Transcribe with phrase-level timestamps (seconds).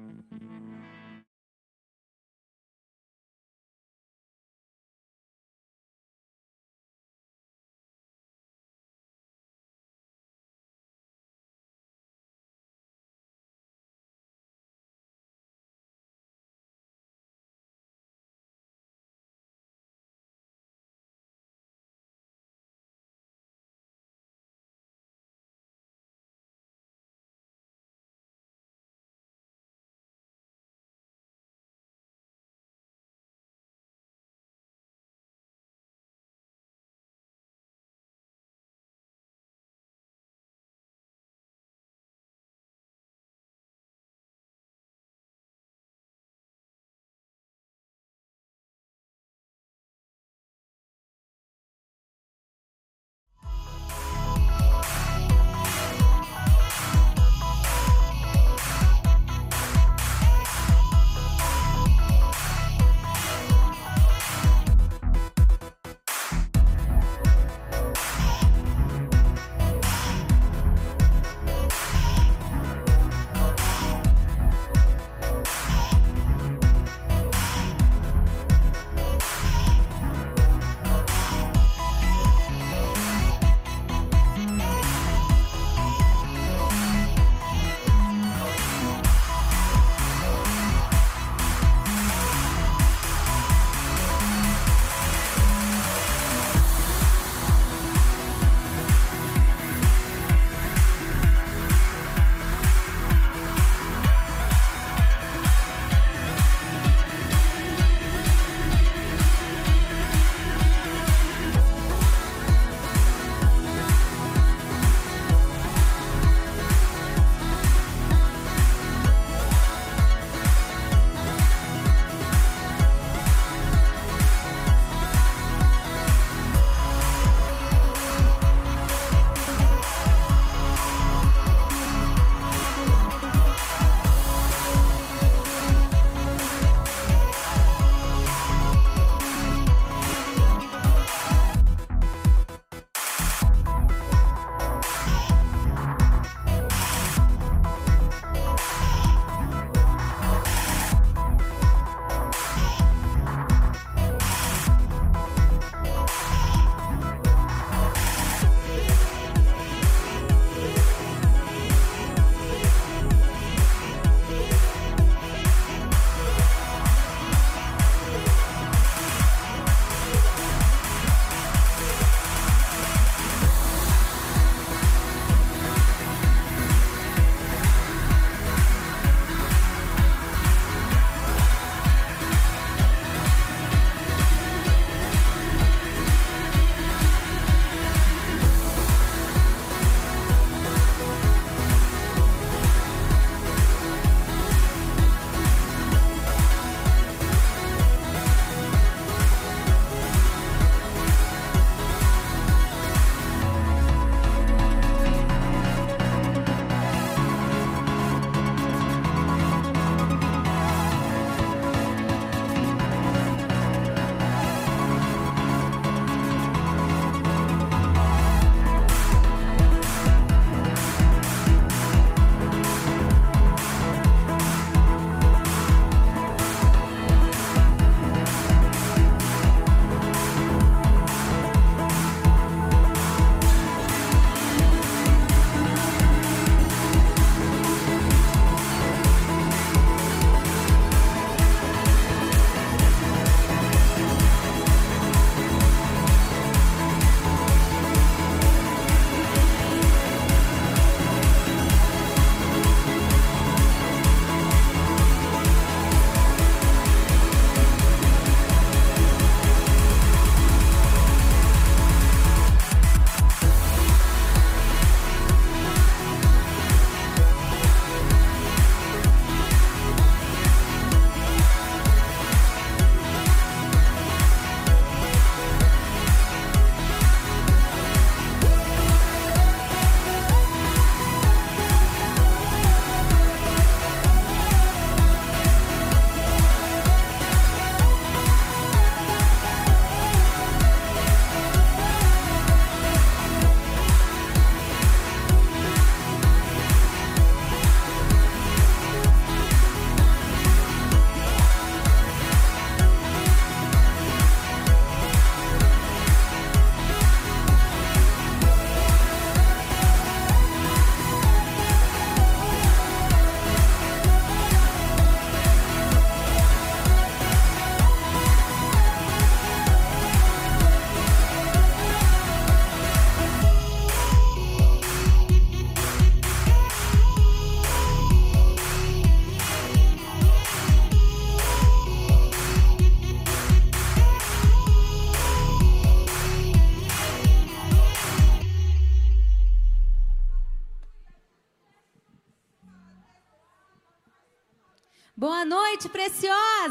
[0.00, 1.09] Mm-hmm.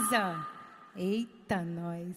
[0.10, 0.48] Preciosa.
[0.96, 2.16] Eita, nós.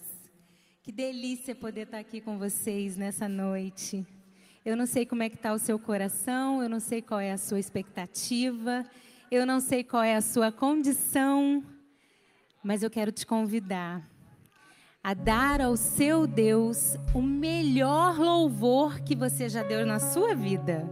[0.81, 4.05] Que delícia poder estar aqui com vocês nessa noite.
[4.65, 7.31] Eu não sei como é que está o seu coração, eu não sei qual é
[7.31, 8.83] a sua expectativa,
[9.29, 11.63] eu não sei qual é a sua condição,
[12.63, 14.01] mas eu quero te convidar
[15.03, 20.89] a dar ao seu Deus o melhor louvor que você já deu na sua vida.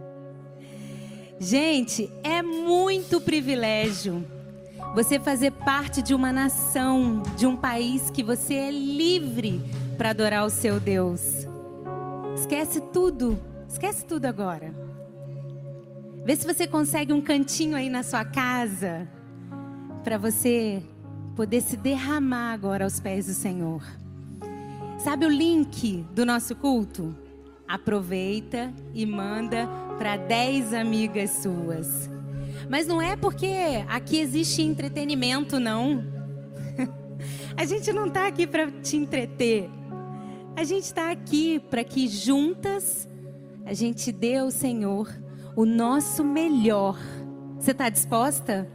[1.40, 4.41] Gente, é muito privilégio
[4.94, 9.62] você fazer parte de uma nação, de um país que você é livre
[9.96, 11.46] para adorar o seu Deus.
[12.34, 14.74] Esquece tudo, esquece tudo agora.
[16.24, 19.08] Vê se você consegue um cantinho aí na sua casa
[20.04, 20.82] para você
[21.34, 23.82] poder se derramar agora aos pés do Senhor.
[24.98, 27.16] Sabe o link do nosso culto?
[27.66, 29.66] Aproveita e manda
[29.98, 32.10] para 10 amigas suas.
[32.68, 33.52] Mas não é porque
[33.88, 36.04] aqui existe entretenimento, não.
[37.56, 39.68] A gente não está aqui para te entreter.
[40.56, 43.08] A gente está aqui para que juntas
[43.64, 45.08] a gente dê ao Senhor
[45.56, 46.98] o nosso melhor.
[47.58, 48.68] Você está disposta?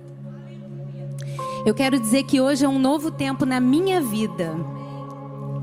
[1.66, 4.56] Eu quero dizer que hoje é um novo tempo na minha vida.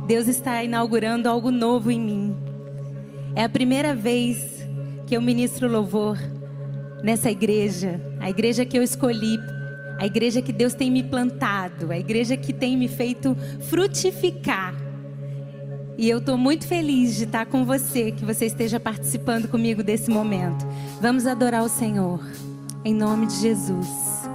[0.06, 2.36] Deus está inaugurando algo novo em mim.
[3.34, 4.68] É a primeira vez
[5.06, 6.18] que eu ministro louvor
[7.02, 9.38] nessa igreja, a igreja que eu escolhi,
[9.98, 13.36] a igreja que Deus tem me plantado, a igreja que tem me feito
[13.68, 14.74] frutificar.
[15.98, 20.10] E eu estou muito feliz de estar com você, que você esteja participando comigo desse
[20.10, 20.66] momento.
[21.02, 22.18] Vamos adorar o Senhor,
[22.82, 24.33] em nome de Jesus.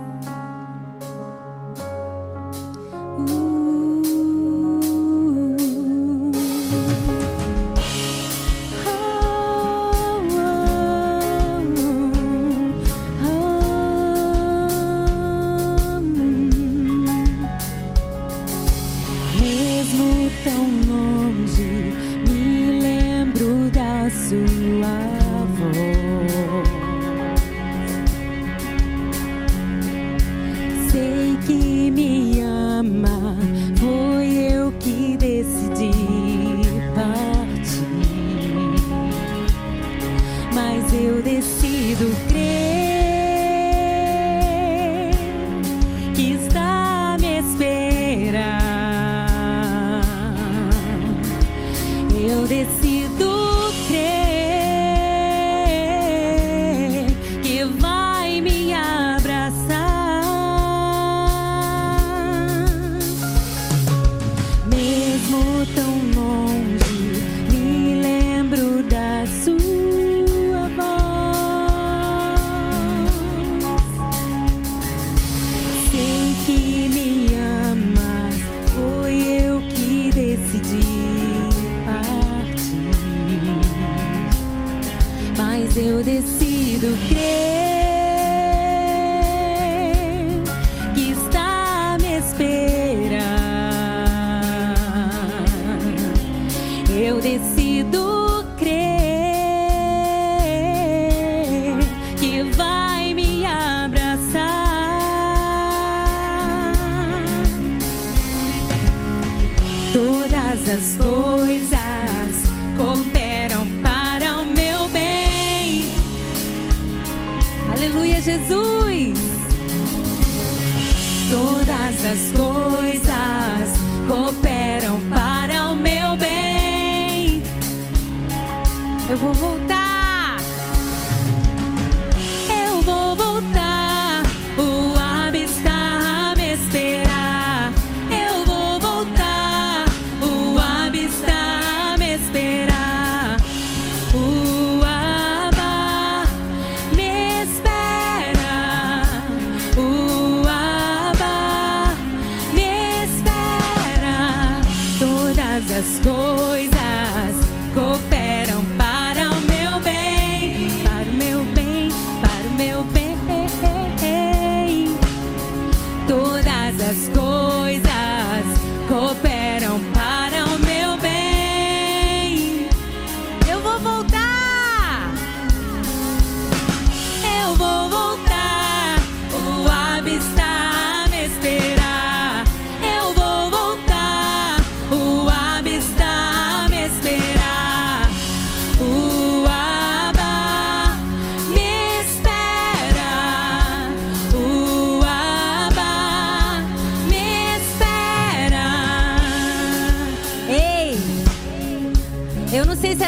[41.95, 42.28] querido.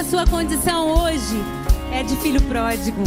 [0.02, 1.38] A sua condição hoje
[1.92, 3.04] é de filho pródigo.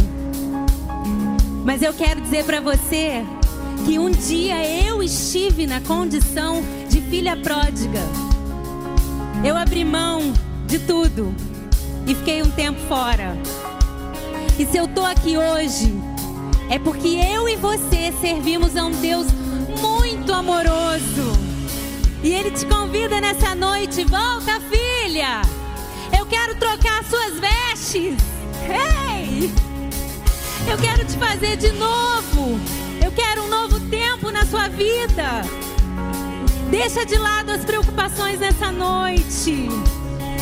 [1.65, 3.21] Mas eu quero dizer para você
[3.85, 7.99] que um dia eu estive na condição de filha pródiga.
[9.43, 10.31] Eu abri mão
[10.67, 11.35] de tudo
[12.07, 13.37] e fiquei um tempo fora.
[14.57, 15.93] E se eu tô aqui hoje,
[16.69, 19.27] é porque eu e você servimos a um Deus
[19.81, 21.33] muito amoroso.
[22.23, 25.41] E Ele te convida nessa noite, volta filha.
[26.25, 28.17] Eu quero trocar suas vestes.
[28.67, 29.51] Ei!
[30.67, 32.59] Eu quero te fazer de novo.
[33.03, 35.43] Eu quero um novo tempo na sua vida.
[36.71, 39.69] Deixa de lado as preocupações nessa noite.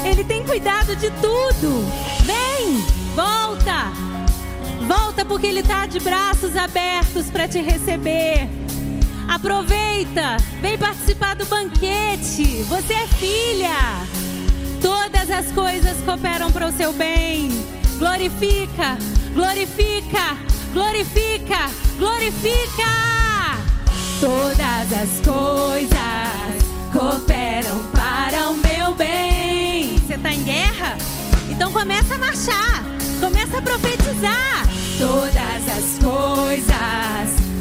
[0.05, 1.85] Ele tem cuidado de tudo.
[2.23, 2.77] Vem,
[3.13, 3.91] volta.
[4.87, 8.47] Volta porque Ele está de braços abertos para te receber.
[9.27, 12.63] Aproveita, vem participar do banquete.
[12.69, 14.22] Você é filha.
[14.83, 17.49] Todas as coisas cooperam para o seu bem.
[17.97, 18.97] Glorifica,
[19.33, 20.37] glorifica,
[20.73, 22.91] glorifica, glorifica.
[24.19, 29.97] Todas as coisas cooperam para o meu bem.
[29.99, 30.97] Você está em guerra?
[31.49, 32.83] Então começa a marchar,
[33.21, 34.67] começa a profetizar.
[34.99, 36.73] Todas as coisas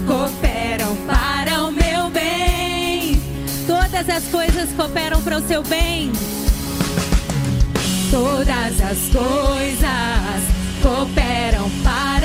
[0.09, 3.23] cooperam para o meu bem.
[3.65, 6.11] Todas as coisas cooperam para o seu bem.
[8.13, 10.43] Todas as coisas
[10.83, 12.22] cooperam para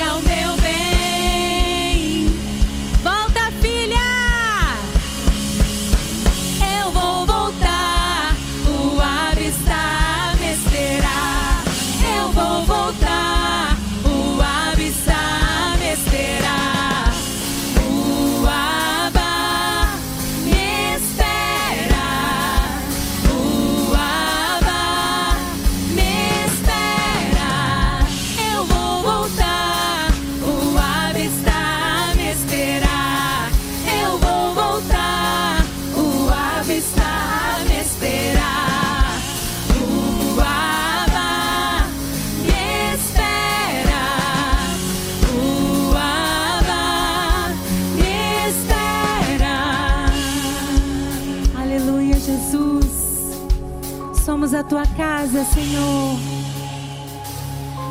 [55.27, 56.17] casa, Senhor.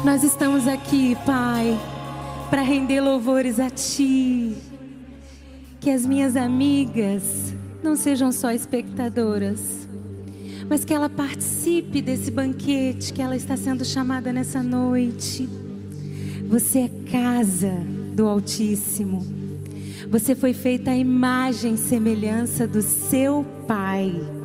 [0.04, 1.78] Nós estamos aqui, Pai,
[2.48, 4.56] para render louvores a Ti.
[5.78, 9.86] Que as minhas amigas não sejam só espectadoras,
[10.68, 15.46] mas que ela participe desse banquete que ela está sendo chamada nessa noite.
[16.48, 17.74] Você é casa
[18.14, 19.26] do Altíssimo.
[20.10, 24.35] Você foi feita à imagem e semelhança do seu Pai.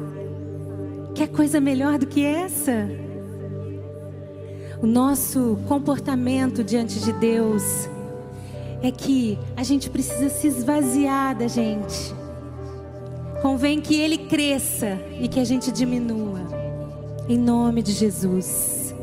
[1.21, 2.89] Quer coisa melhor do que essa?
[4.81, 7.87] O nosso comportamento diante de Deus
[8.81, 12.11] é que a gente precisa se esvaziar da gente.
[13.39, 16.39] Convém que Ele cresça e que a gente diminua.
[17.29, 18.95] Em nome de Jesus.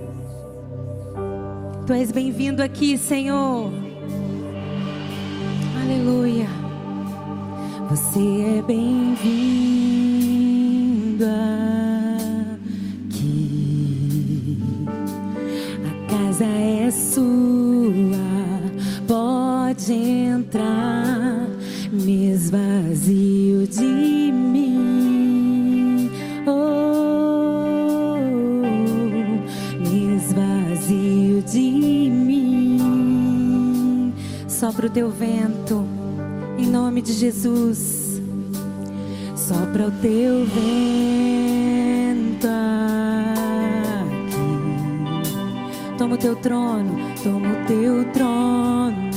[1.86, 3.70] Tu és bem-vindo aqui, Senhor.
[5.84, 6.48] Aleluia.
[7.88, 10.18] Você é bem-vindo.
[19.92, 21.48] Entrar,
[21.90, 26.10] me esvazio de mim.
[26.46, 28.16] Oh,
[29.80, 32.78] me esvazio de mim.
[34.48, 35.84] Sopra o teu vento,
[36.58, 38.20] em nome de Jesus.
[39.36, 40.98] Sopra o teu vento.
[45.98, 49.07] Toma o teu trono, toma o teu trono,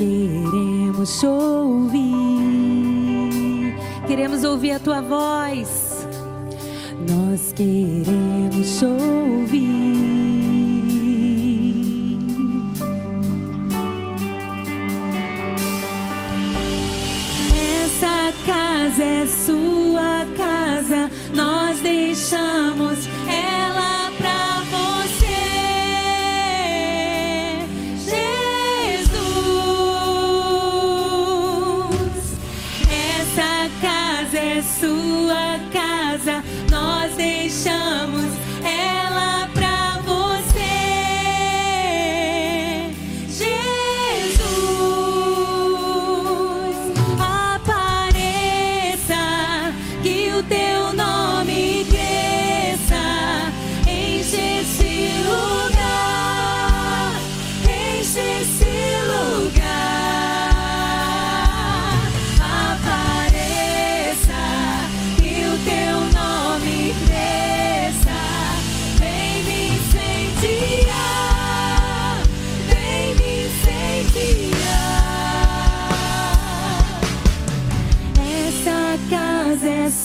[0.00, 2.00] queremos ouvir,
[4.06, 6.06] queremos ouvir a tua voz.
[7.06, 9.90] Nós queremos ouvir.
[17.84, 23.09] Essa casa é sua casa nós deixamos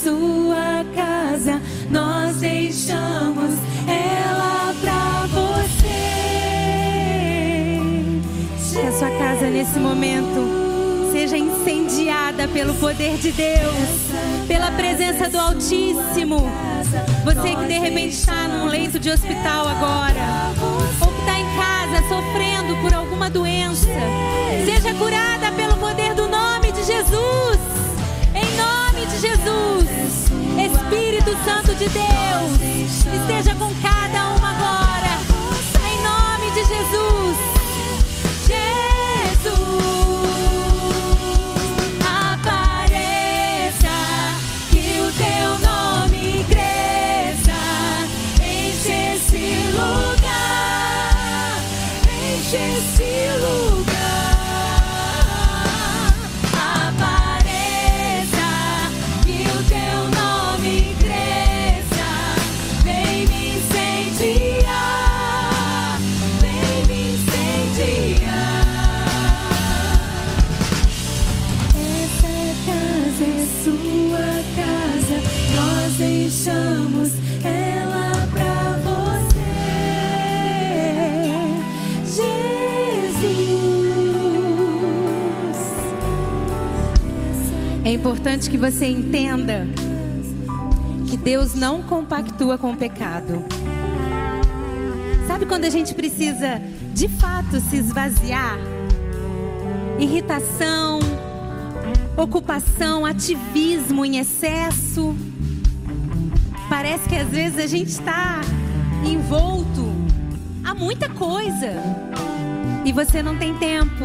[0.06, 1.60] sua casa,
[1.90, 3.56] nós deixamos
[3.88, 5.90] ela pra você.
[8.72, 14.12] Que a sua casa nesse momento seja incendiada pelo poder de Deus,
[14.48, 16.52] pela presença do Altíssimo.
[17.24, 20.54] Você que de repente está num leito de hospital agora,
[21.02, 23.88] ou que está em casa sofrendo por alguma doença,
[24.66, 27.85] seja curada pelo poder do nome de Jesus.
[29.06, 29.86] De Jesus,
[30.58, 32.86] Espírito Santo de Deus,
[33.22, 35.20] esteja com cada uma agora.
[35.88, 37.55] Em nome de Jesus.
[88.26, 89.68] Importante que você entenda
[91.08, 93.46] que Deus não compactua com o pecado.
[95.28, 96.60] Sabe quando a gente precisa
[96.92, 98.58] de fato se esvaziar?
[100.00, 100.98] Irritação,
[102.18, 105.16] ocupação, ativismo em excesso.
[106.68, 108.42] Parece que às vezes a gente está
[109.06, 109.86] envolto
[110.64, 111.74] a muita coisa
[112.84, 114.04] e você não tem tempo.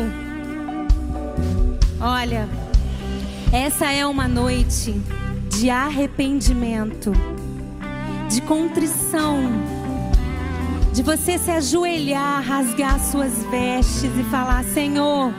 [1.99, 2.47] Olha,
[3.53, 4.93] essa é uma noite
[5.49, 7.13] de arrependimento,
[8.29, 9.41] de contrição,
[10.93, 15.33] de você se ajoelhar, rasgar suas vestes e falar: Senhor,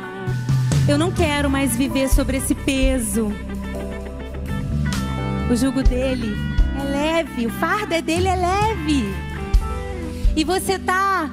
[0.88, 3.32] eu não quero mais viver sobre esse peso.
[5.50, 6.36] O jugo dele
[6.80, 9.06] é leve, o fardo é dele é leve.
[10.36, 11.30] E você tá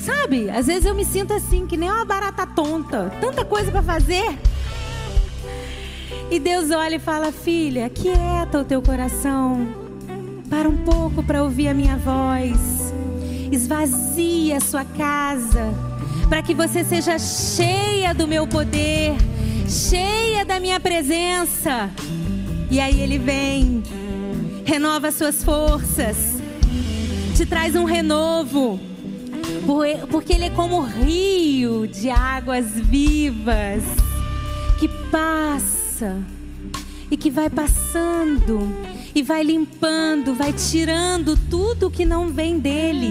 [0.00, 3.82] Sabe, às vezes eu me sinto assim, que nem uma barata tonta, tanta coisa para
[3.82, 4.38] fazer.
[6.30, 9.66] E Deus olha e fala: Filha, quieta o teu coração.
[10.48, 12.94] Para um pouco para ouvir a minha voz.
[13.50, 15.74] Esvazia a sua casa.
[16.28, 19.16] Para que você seja cheia do meu poder.
[19.68, 21.90] Cheia da minha presença.
[22.70, 23.82] E aí ele vem.
[24.64, 26.40] Renova suas forças.
[27.36, 28.78] Te traz um renovo.
[30.08, 33.82] Porque ele é como um rio de águas vivas
[34.78, 35.69] que passa
[37.10, 38.60] e que vai passando
[39.14, 43.10] e vai limpando, vai tirando tudo que não vem dele.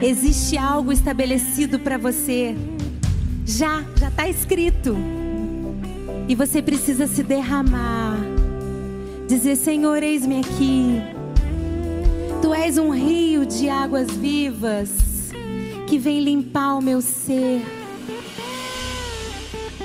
[0.00, 2.56] Existe algo estabelecido para você.
[3.44, 4.96] Já, já está escrito.
[6.28, 8.18] E você precisa se derramar.
[9.28, 11.02] Dizer: Senhor, eis-me aqui.
[12.40, 14.90] Tu és um rio de águas vivas
[15.86, 17.79] que vem limpar o meu ser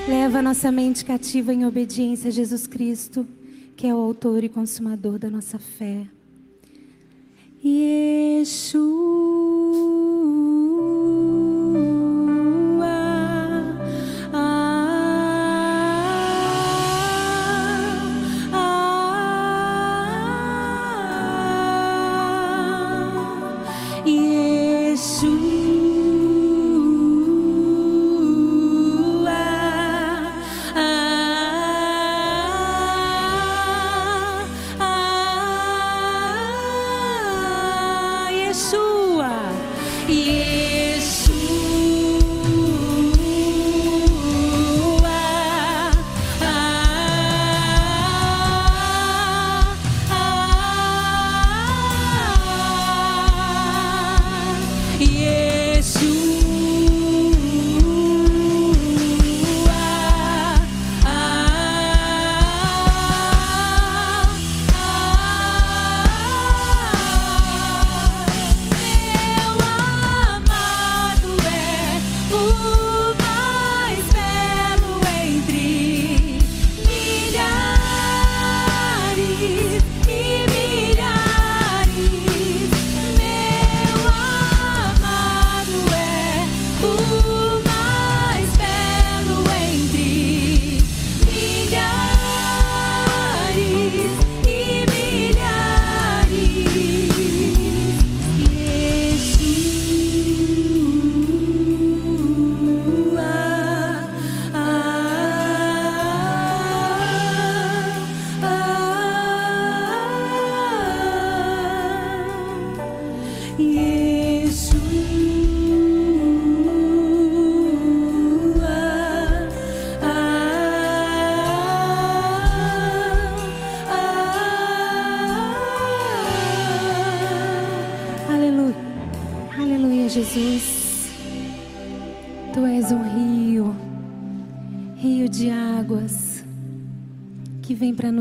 [0.08, 3.28] Leva nossa mente cativa em obediência a Jesus Cristo,
[3.76, 6.06] que é o autor e consumador da nossa fé.
[7.63, 8.86] Yeshua.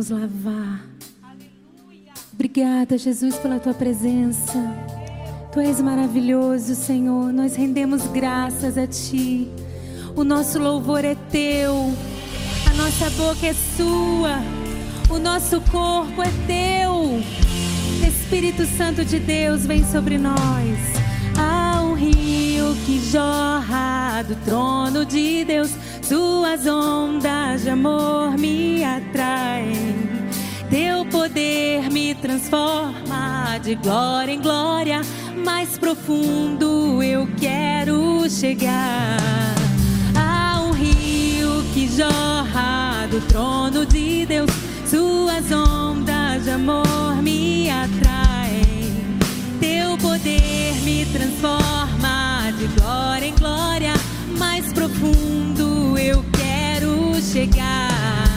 [0.04, 0.84] Nos lavar.
[2.32, 4.58] Obrigada, Jesus, pela tua presença.
[5.52, 7.32] Tu és maravilhoso, Senhor.
[7.32, 9.48] Nós rendemos graças a ti.
[10.16, 11.74] O nosso louvor é teu.
[12.70, 14.42] A nossa boca é sua.
[15.08, 17.22] O nosso corpo é teu.
[18.06, 20.78] Espírito Santo de Deus, vem sobre nós.
[21.38, 25.70] Há um rio que jorra do trono de Deus.
[26.06, 30.04] Suas ondas de amor me atraem.
[30.68, 35.00] Teu poder me transforma de glória em glória.
[35.42, 39.16] Mais profundo eu quero chegar.
[40.14, 44.50] Há um rio que jorra do trono de Deus.
[44.84, 48.92] Suas ondas de amor me atraem.
[49.58, 53.94] Teu poder me transforma de glória em glória.
[54.38, 55.53] Mais profundo
[57.24, 58.33] chegar.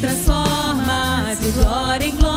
[0.00, 2.33] Transforma de glória em glória.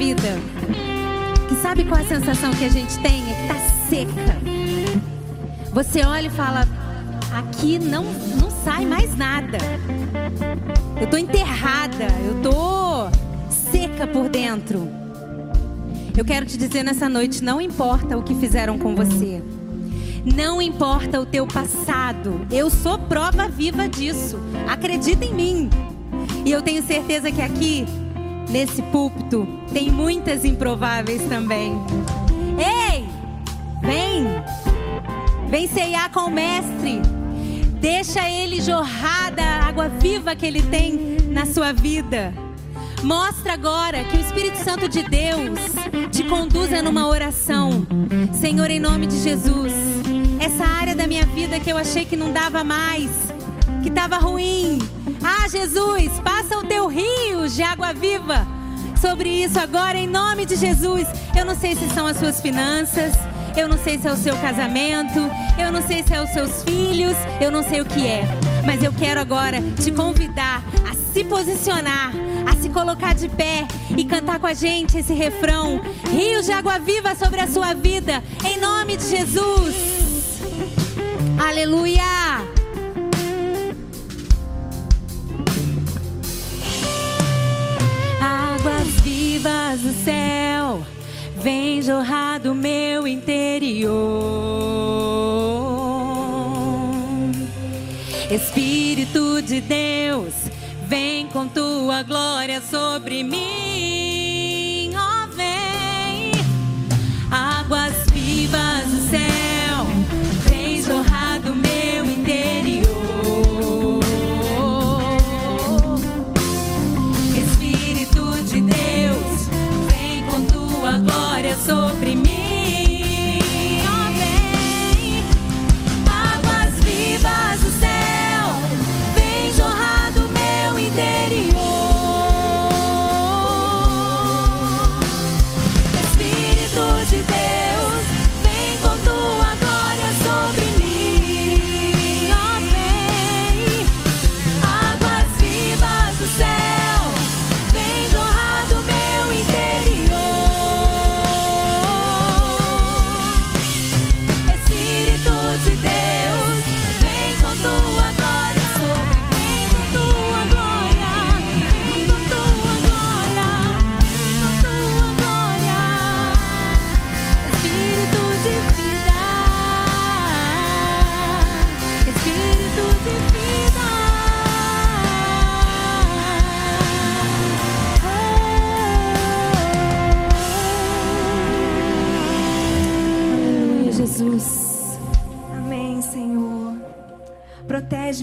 [0.00, 0.40] Vida
[1.46, 3.22] que sabe qual a sensação que a gente tem?
[3.30, 3.54] É que tá
[3.86, 4.38] seca.
[5.74, 6.66] Você olha e fala:
[7.36, 8.04] aqui não,
[8.40, 9.58] não sai mais nada.
[10.98, 13.10] Eu tô enterrada, eu tô
[13.70, 14.88] seca por dentro.
[16.16, 19.42] Eu quero te dizer nessa noite: não importa o que fizeram com você.
[20.24, 24.38] Não importa o teu passado, eu sou prova viva disso.
[24.66, 25.70] Acredita em mim.
[26.46, 27.84] E eu tenho certeza que aqui,
[28.50, 31.72] nesse púlpito, tem muitas improváveis também.
[32.58, 33.08] Ei!
[33.80, 34.26] Vem!
[35.48, 37.00] Vem ceiar com o Mestre.
[37.80, 42.32] Deixa ele jorrar da água viva que ele tem na sua vida.
[43.02, 45.58] Mostra agora que o Espírito Santo de Deus
[46.12, 47.86] te conduza numa oração.
[48.32, 49.72] Senhor, em nome de Jesus,
[50.38, 53.10] essa área da minha vida que eu achei que não dava mais,
[53.82, 54.78] que estava ruim.
[55.22, 58.46] Ah, Jesus, passa o teu rio de água viva
[59.00, 61.06] sobre isso agora, em nome de Jesus.
[61.36, 63.14] Eu não sei se são as suas finanças.
[63.56, 65.18] Eu não sei se é o seu casamento,
[65.58, 68.22] eu não sei se é os seus filhos, eu não sei o que é.
[68.64, 72.12] Mas eu quero agora te convidar a se posicionar,
[72.46, 75.80] a se colocar de pé e cantar com a gente esse refrão:
[76.10, 79.74] Rios de água viva sobre a sua vida, em nome de Jesus.
[81.38, 82.59] Aleluia!
[89.30, 90.84] Vivas do céu,
[91.36, 93.88] vem jorrar do meu interior.
[98.28, 100.34] Espírito de Deus,
[100.88, 104.19] vem com tua glória sobre mim.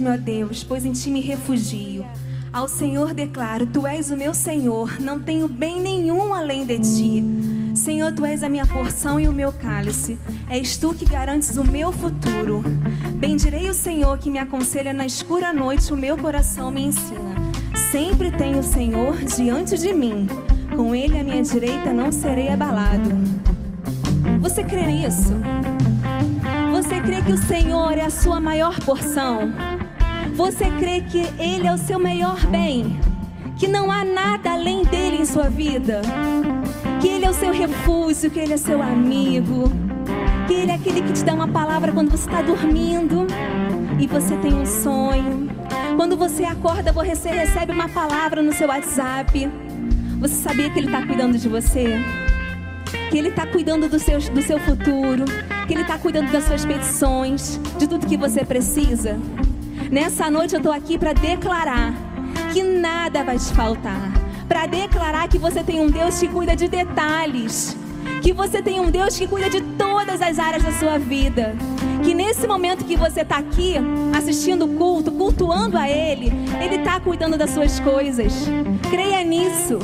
[0.09, 2.05] Ó Deus, pois em ti me refugio.
[2.53, 7.23] Ao Senhor declaro: Tu és o meu Senhor, não tenho bem nenhum além de ti.
[7.75, 10.17] Senhor, tu és a minha porção e o meu cálice.
[10.49, 12.63] És tu que garantes o meu futuro.
[13.15, 17.35] Bendirei o Senhor que me aconselha na escura noite, o meu coração me ensina.
[17.91, 20.25] Sempre tenho o Senhor diante de mim.
[20.73, 23.09] Com ele à minha direita não serei abalado.
[24.39, 25.33] Você crê nisso?
[26.71, 29.66] Você crê que o Senhor é a sua maior porção?
[30.37, 32.99] Você crê que Ele é o seu melhor bem?
[33.57, 36.01] Que não há nada além dele em sua vida?
[37.01, 39.63] Que Ele é o seu refúgio, que Ele é seu amigo?
[40.45, 43.25] Que Ele é aquele que te dá uma palavra quando você está dormindo
[43.99, 45.49] e você tem um sonho?
[45.95, 49.49] Quando você acorda, você recebe uma palavra no seu WhatsApp.
[50.19, 51.97] Você sabia que Ele está cuidando de você?
[53.09, 55.25] que Ele está cuidando do seu, do seu futuro,
[55.65, 59.17] que Ele está cuidando das suas petições, de tudo que você precisa.
[59.91, 61.93] Nessa noite eu estou aqui para declarar
[62.51, 64.11] que nada vai te faltar,
[64.47, 67.75] para declarar que você tem um Deus que cuida de detalhes,
[68.21, 71.55] que você tem um Deus que cuida de todas as áreas da sua vida.
[72.03, 73.75] Que nesse momento que você está aqui
[74.15, 78.33] assistindo o culto, cultuando a Ele, Ele está cuidando das suas coisas.
[78.89, 79.79] Creia nisso.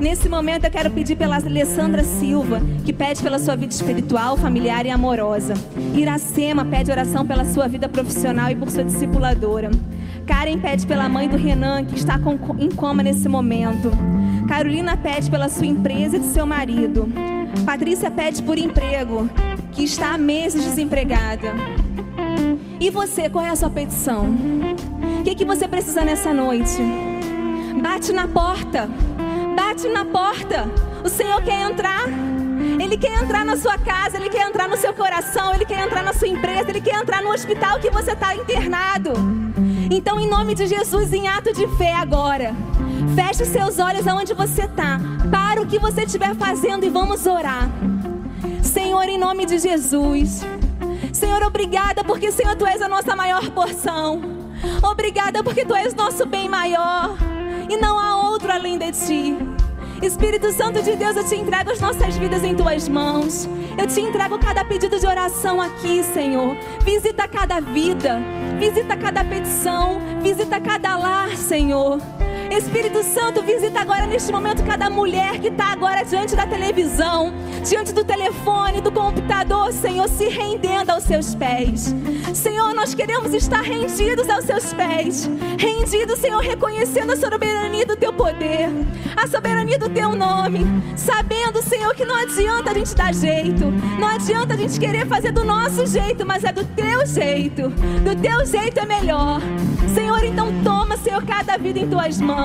[0.00, 4.86] Nesse momento eu quero pedir pela Alessandra Silva, que pede pela sua vida espiritual, familiar
[4.86, 5.52] e amorosa.
[5.94, 9.70] Iracema pede oração pela sua vida profissional e por sua discipuladora.
[10.26, 13.90] Karen pede pela mãe do Renan, que está com- em coma nesse momento.
[14.48, 17.06] Carolina pede pela sua empresa e de seu marido.
[17.66, 19.28] Patrícia pede por emprego,
[19.72, 21.52] que está há meses desempregada.
[22.80, 24.26] E você, qual é a sua petição?
[25.20, 26.80] O que, que você precisa nessa noite?
[27.82, 28.88] Bate na porta.
[29.54, 30.68] Bate na porta.
[31.04, 32.06] O Senhor quer entrar.
[32.82, 36.02] Ele quer entrar na sua casa, Ele quer entrar no seu coração, Ele quer entrar
[36.02, 39.12] na sua empresa, Ele quer entrar no hospital que você está internado.
[39.90, 42.54] Então, em nome de Jesus, em ato de fé agora,
[43.14, 45.00] feche seus olhos aonde você está.
[45.30, 47.68] Para o que você estiver fazendo e vamos orar.
[48.62, 50.42] Senhor, em nome de Jesus.
[51.12, 54.20] Senhor, obrigada porque, Senhor, Tu és a nossa maior porção.
[54.82, 57.16] Obrigada porque Tu és nosso bem maior.
[57.70, 59.36] E não há outro além de Ti.
[60.02, 63.48] Espírito Santo de Deus, eu te entrego as nossas vidas em tuas mãos.
[63.78, 66.56] Eu te entrego cada pedido de oração aqui, Senhor.
[66.84, 68.18] Visita cada vida,
[68.58, 72.00] visita cada petição, visita cada lar, Senhor.
[72.50, 77.32] Espírito Santo, visita agora neste momento cada mulher que está agora diante da televisão,
[77.64, 81.94] diante do telefone, do computador, Senhor, se rendendo aos seus pés.
[82.34, 88.12] Senhor, nós queremos estar rendidos aos seus pés, rendidos, Senhor, reconhecendo a soberania do teu
[88.12, 88.68] poder,
[89.16, 94.08] a soberania do teu nome, sabendo, Senhor, que não adianta a gente dar jeito, não
[94.08, 98.44] adianta a gente querer fazer do nosso jeito, mas é do teu jeito, do teu
[98.44, 99.40] jeito é melhor.
[99.94, 102.39] Senhor, então toma, Senhor, cada vida em tuas mãos,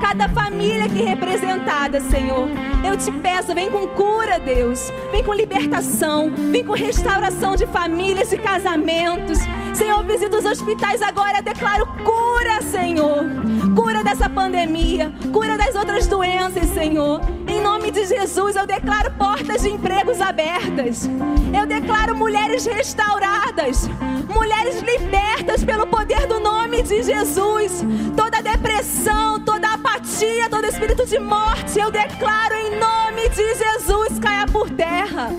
[0.00, 2.48] cada família aqui representada, Senhor.
[2.86, 4.92] Eu te peço, vem com cura, Deus.
[5.10, 9.38] Vem com libertação, vem com restauração de famílias e casamentos.
[9.74, 11.42] Senhor, visita os hospitais agora.
[11.42, 13.24] Declaro cura, Senhor.
[13.74, 17.20] Cura dessa pandemia, cura das outras doenças, Senhor.
[17.46, 21.08] Em nome de Jesus, eu declaro portas de empregos abertas.
[21.58, 23.88] Eu declaro mulheres restauradas,
[24.28, 27.84] mulheres libertas pelo poder do nome de Jesus.
[28.16, 34.46] Toda depressão, toda apatia, todo espírito de morte, eu declaro em nome de Jesus caia
[34.46, 35.30] por terra.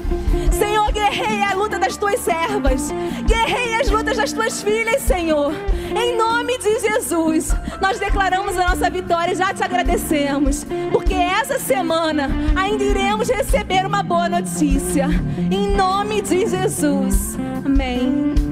[0.51, 2.91] Senhor, guerreia a luta das tuas servas,
[3.25, 5.53] guerreia as lutas das tuas filhas, Senhor.
[5.95, 7.49] Em nome de Jesus,
[7.81, 13.85] nós declaramos a nossa vitória e já te agradecemos, porque essa semana ainda iremos receber
[13.85, 15.07] uma boa notícia.
[15.51, 17.38] Em nome de Jesus.
[17.65, 18.48] Amém.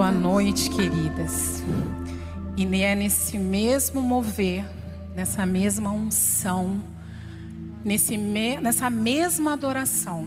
[0.00, 1.62] Boa noite, queridas.
[2.56, 4.64] E é nesse mesmo mover,
[5.14, 6.80] nessa mesma unção,
[7.84, 10.26] nesse me, nessa mesma adoração,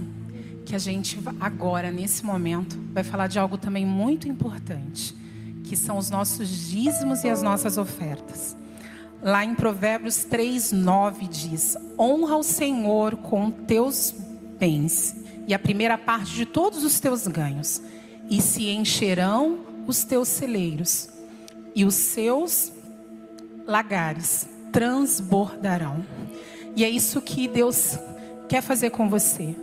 [0.64, 5.18] que a gente agora, nesse momento, vai falar de algo também muito importante,
[5.64, 8.56] que são os nossos dízimos e as nossas ofertas.
[9.24, 14.14] Lá em Provérbios 3, 9 diz: Honra o Senhor com teus
[14.60, 15.16] bens
[15.48, 17.82] e a primeira parte de todos os teus ganhos,
[18.34, 21.08] e se encherão os teus celeiros,
[21.76, 22.72] e os seus
[23.68, 26.04] lagares transbordarão.
[26.76, 28.00] E é isso que Deus
[28.50, 29.56] quer fazer com você.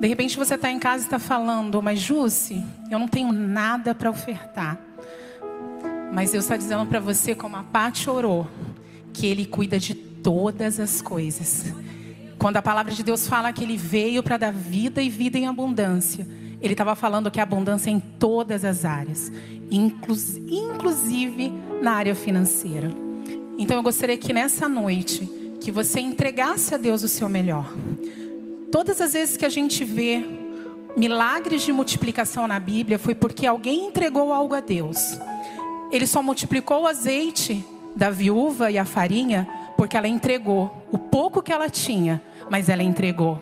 [0.00, 3.94] De repente você está em casa e está falando, mas Jússi, eu não tenho nada
[3.94, 4.80] para ofertar.
[6.10, 8.48] Mas Deus está dizendo para você, como a Paty orou,
[9.12, 11.66] que Ele cuida de todas as coisas.
[12.38, 15.46] Quando a palavra de Deus fala que Ele veio para dar vida e vida em
[15.46, 16.26] abundância,
[16.60, 19.32] Ele estava falando que a abundância é em todas as áreas,
[19.70, 22.90] inclusive na área financeira.
[23.58, 25.28] Então eu gostaria que nessa noite
[25.60, 27.72] que você entregasse a Deus o seu melhor.
[28.72, 30.24] Todas as vezes que a gente vê
[30.96, 35.18] milagres de multiplicação na Bíblia, foi porque alguém entregou algo a Deus.
[35.90, 37.64] Ele só multiplicou o azeite
[37.94, 42.82] da viúva e a farinha porque ela entregou o pouco que ela tinha, mas ela
[42.82, 43.40] entregou.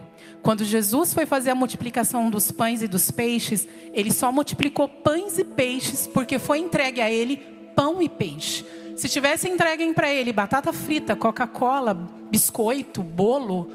[0.48, 5.36] Quando Jesus foi fazer a multiplicação dos pães e dos peixes, ele só multiplicou pães
[5.36, 7.36] e peixes porque foi entregue a ele
[7.76, 8.64] pão e peixe.
[8.96, 11.92] Se tivesse entregue para ele batata frita, Coca-Cola,
[12.30, 13.70] biscoito, bolo,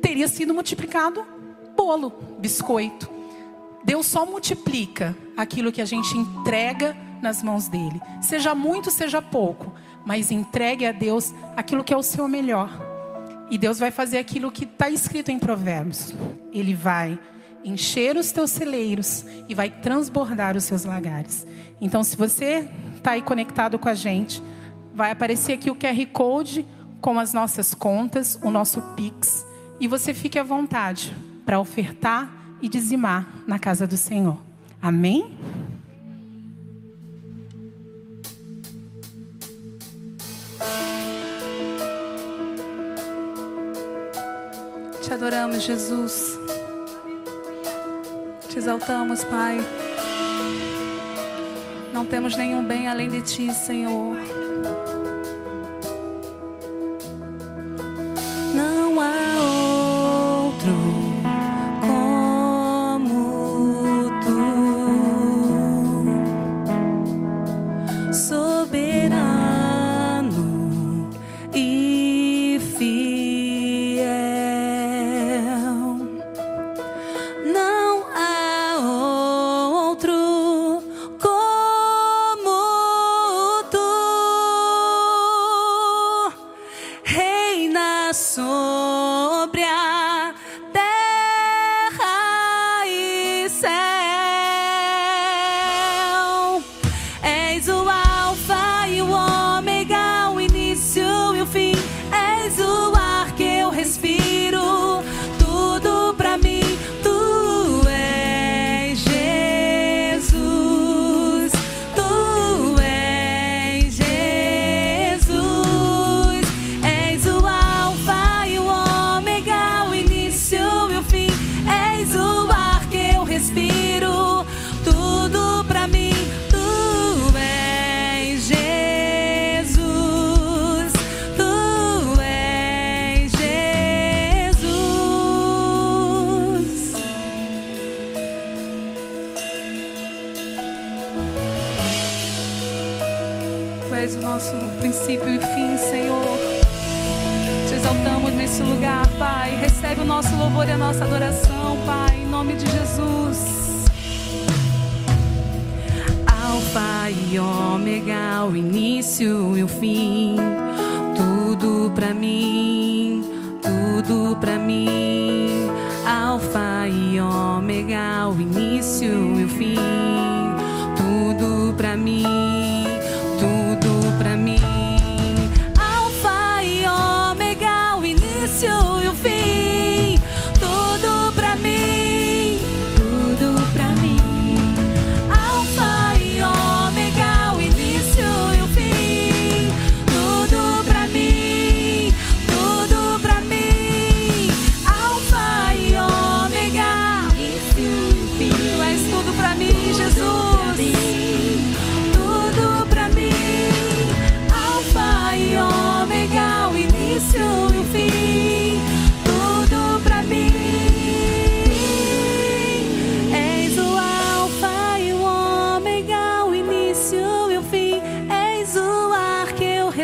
[0.00, 1.26] teria sido multiplicado
[1.76, 3.10] bolo, biscoito.
[3.82, 8.00] Deus só multiplica aquilo que a gente entrega nas mãos dele.
[8.22, 9.74] Seja muito, seja pouco,
[10.06, 12.93] mas entregue a Deus aquilo que é o seu melhor.
[13.50, 16.14] E Deus vai fazer aquilo que está escrito em Provérbios.
[16.52, 17.18] Ele vai
[17.64, 21.46] encher os teus celeiros e vai transbordar os seus lagares.
[21.80, 24.42] Então, se você está aí conectado com a gente,
[24.94, 26.66] vai aparecer aqui o QR Code
[27.00, 29.46] com as nossas contas, o nosso Pix,
[29.80, 31.14] e você fique à vontade
[31.44, 32.30] para ofertar
[32.62, 34.38] e dizimar na casa do Senhor.
[34.80, 35.36] Amém?
[45.14, 46.38] Adoramos, Jesus.
[48.48, 49.58] Te exaltamos, Pai.
[51.92, 54.16] Não temos nenhum bem além de Ti, Senhor.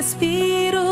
[0.00, 0.89] Respiro.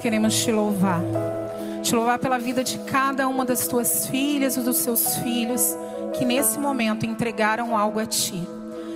[0.00, 1.02] Queremos te louvar.
[1.82, 5.76] Te louvar pela vida de cada uma das tuas filhas e dos seus filhos
[6.16, 8.42] que nesse momento entregaram algo a ti.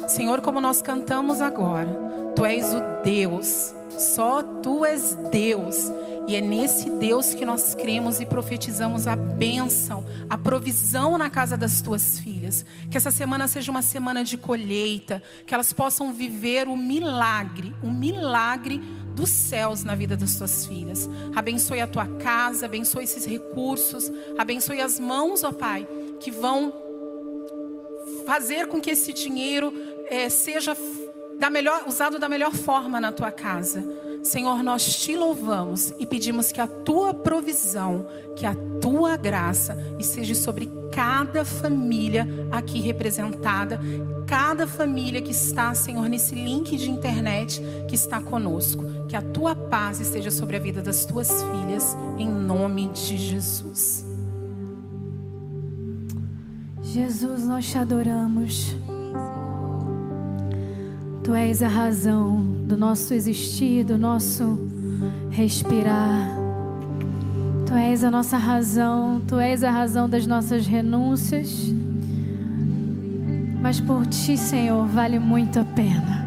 [0.09, 1.89] Senhor, como nós cantamos agora,
[2.35, 5.91] tu és o Deus, só tu és Deus.
[6.27, 11.55] E é nesse Deus que nós cremos e profetizamos a bênção, a provisão na casa
[11.55, 12.65] das tuas filhas.
[12.91, 17.91] Que essa semana seja uma semana de colheita, que elas possam viver o milagre, o
[17.91, 18.83] milagre
[19.15, 21.09] dos céus na vida das tuas filhas.
[21.35, 25.87] Abençoe a tua casa, abençoe esses recursos, abençoe as mãos, ó Pai,
[26.21, 26.73] que vão
[28.27, 29.73] fazer com que esse dinheiro
[30.09, 30.77] eh, seja
[31.39, 33.85] da melhor, usado da melhor forma na tua casa.
[34.25, 40.35] Senhor, nós te louvamos e pedimos que a tua provisão, que a tua graça esteja
[40.35, 43.79] sobre cada família aqui representada,
[44.27, 48.83] cada família que está, Senhor, nesse link de internet que está conosco.
[49.09, 54.07] Que a tua paz esteja sobre a vida das tuas filhas, em nome de Jesus.
[56.83, 58.75] Jesus, nós te adoramos.
[61.25, 64.69] Tu és a razão do nosso existir, do nosso
[65.31, 66.29] respirar.
[67.67, 71.73] Tu és a nossa razão, tu és a razão das nossas renúncias.
[73.63, 76.27] Mas por ti, Senhor, vale muito a pena.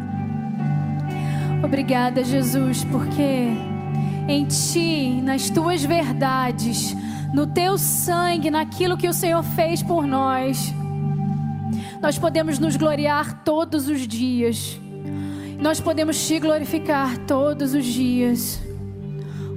[1.64, 3.52] Obrigada, Jesus, porque
[4.26, 6.96] em ti, nas tuas verdades,
[7.32, 10.74] no teu sangue, naquilo que o Senhor fez por nós,
[12.02, 14.80] nós podemos nos gloriar todos os dias.
[15.58, 18.60] Nós podemos te glorificar todos os dias.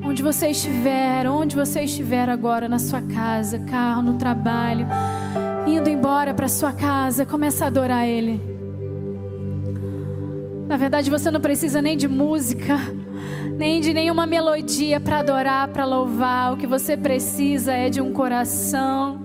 [0.04, 4.88] Onde você estiver, onde você estiver agora, na sua casa, carro, no trabalho,
[5.68, 8.41] indo embora para sua casa, começa a adorar Ele.
[10.68, 12.80] Na verdade, você não precisa nem de música,
[13.56, 16.54] nem de nenhuma melodia para adorar, para louvar.
[16.54, 19.22] O que você precisa é de um coração.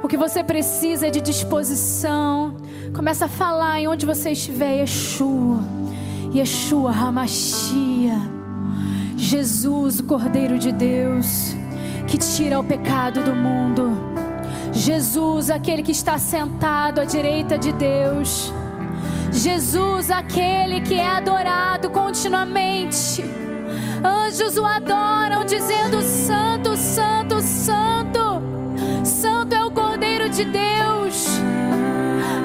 [0.00, 2.56] O que você precisa é de disposição.
[2.94, 5.77] Começa a falar em onde você estiver, Yeshua.
[6.34, 8.16] Yeshua Hamashia.
[9.16, 11.56] Jesus, o Cordeiro de Deus,
[12.06, 13.90] que tira o pecado do mundo.
[14.72, 18.52] Jesus, aquele que está sentado à direita de Deus.
[19.32, 23.24] Jesus, aquele que é adorado continuamente.
[24.04, 28.42] Anjos o adoram, dizendo: Santo, Santo, Santo.
[29.04, 31.26] Santo é o Cordeiro de Deus.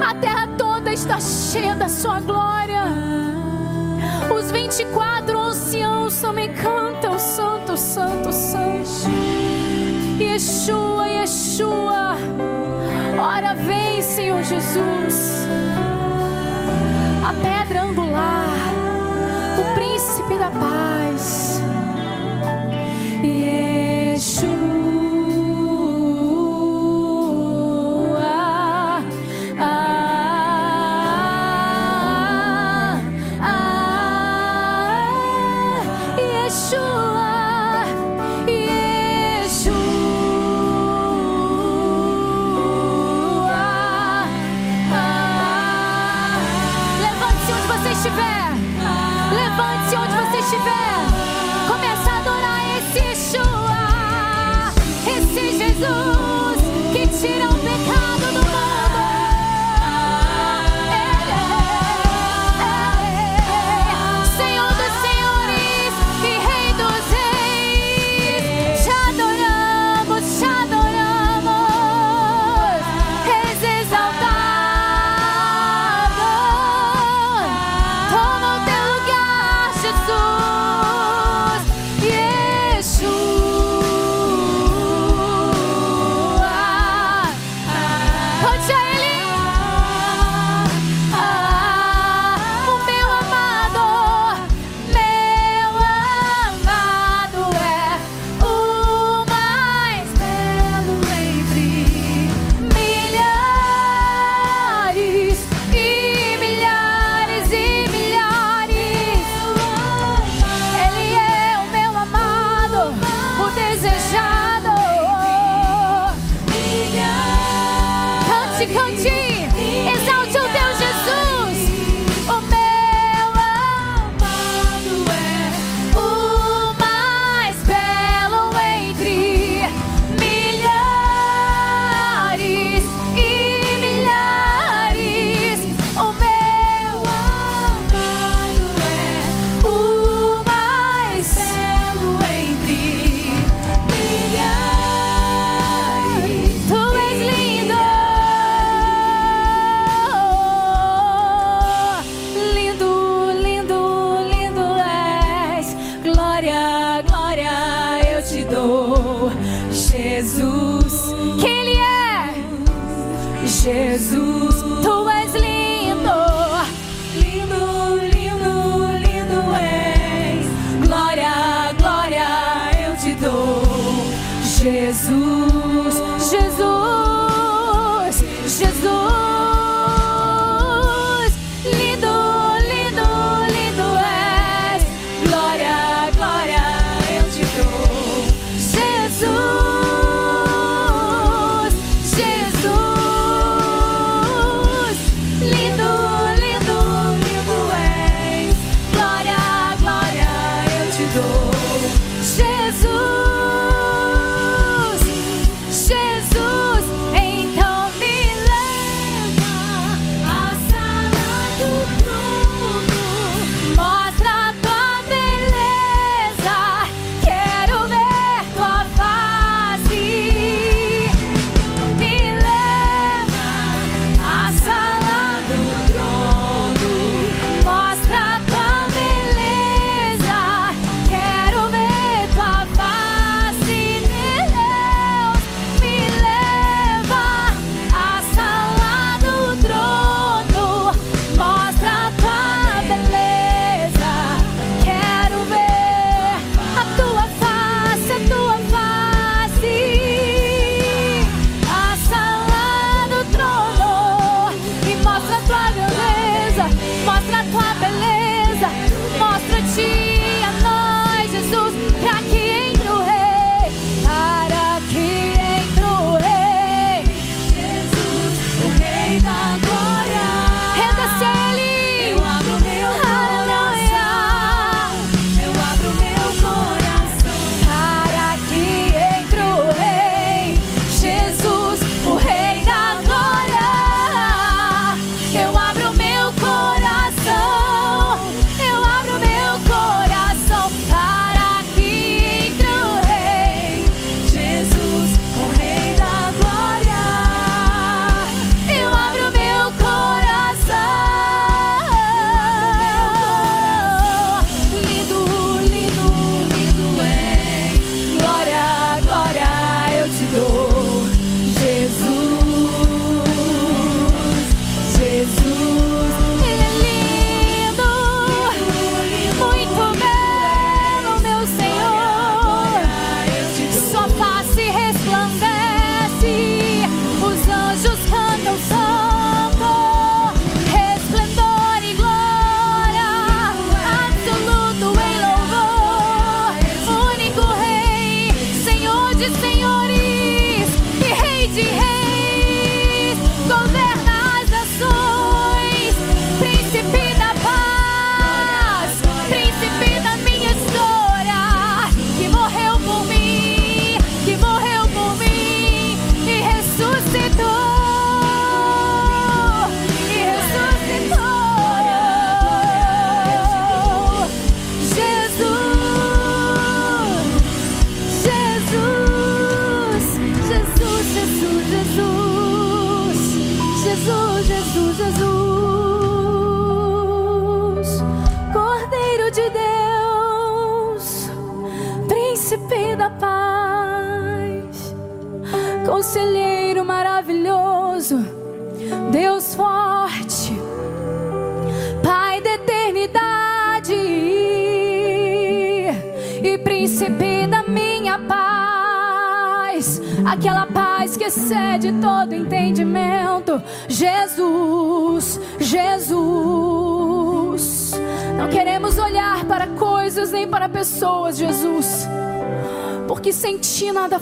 [0.04, 2.82] A terra toda está cheia da sua glória.
[4.54, 9.10] Os 24 anciãos também cantam: Santo, Santo, Santo.
[10.16, 12.16] Yeshua, Yeshua.
[13.20, 15.48] Ora vem, Senhor Jesus.
[17.26, 18.54] A pedra angular,
[19.58, 21.60] o príncipe da paz.
[23.24, 24.83] Yeshua.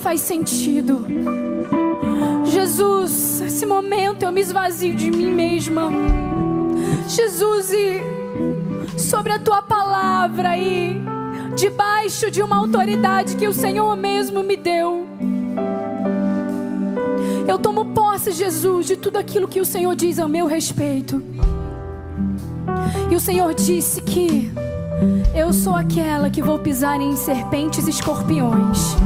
[0.02, 1.06] faz sentido.
[2.44, 5.90] Jesus, esse momento eu me esvazio de mim mesma.
[7.08, 8.02] Jesus, e
[8.98, 11.00] sobre a tua palavra e
[11.54, 15.06] debaixo de uma autoridade que o Senhor mesmo me deu.
[17.46, 21.22] Eu tomo posse, Jesus, de tudo aquilo que o Senhor diz ao meu respeito.
[23.08, 24.50] E o Senhor disse que
[25.34, 28.96] eu sou aquela que vou pisar em serpentes e escorpiões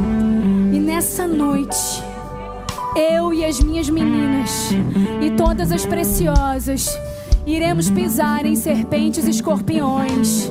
[1.06, 2.02] nessa noite,
[2.96, 4.70] eu e as minhas meninas
[5.22, 6.88] e todas as preciosas
[7.46, 10.50] iremos pisar em serpentes e escorpiões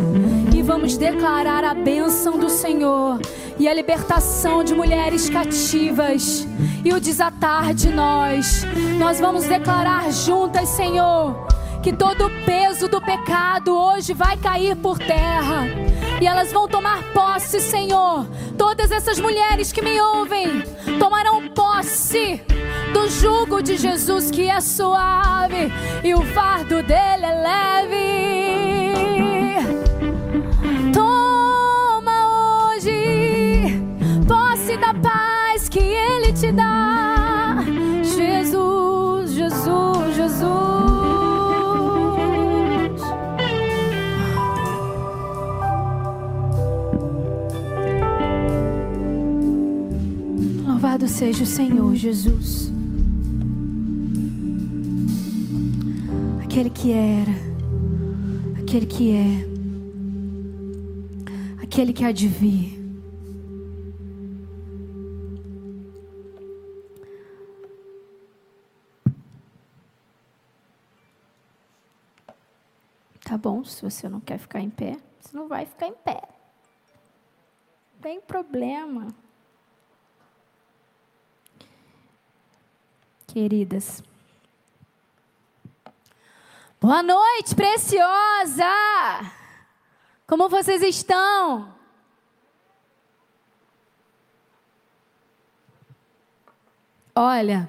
[0.55, 3.19] e vamos declarar a bênção do Senhor
[3.59, 6.47] e a libertação de mulheres cativas
[6.85, 8.65] e o desatar de nós.
[8.97, 11.47] Nós vamos declarar juntas, Senhor,
[11.83, 15.67] que todo o peso do pecado hoje vai cair por terra
[16.21, 18.25] e elas vão tomar posse, Senhor.
[18.57, 20.61] Todas essas mulheres que me ouvem
[20.97, 22.41] tomarão posse
[22.93, 25.71] do jugo de Jesus que é suave
[26.03, 28.14] e o fardo dele é leve.
[51.15, 52.73] Seja o Senhor Jesus.
[56.43, 57.31] aquele que era,
[58.61, 59.45] aquele que é,
[61.63, 62.75] aquele que há de vir.
[73.23, 76.21] Tá bom, se você não quer ficar em pé, você não vai ficar em pé.
[78.01, 79.24] Tem problema.
[83.27, 84.01] Queridas,
[86.85, 88.63] Boa noite, preciosa!
[90.27, 91.73] Como vocês estão?
[97.15, 97.67] Olha,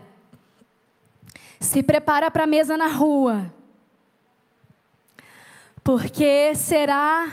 [1.59, 3.51] se prepara para a mesa na rua,
[5.83, 7.27] porque será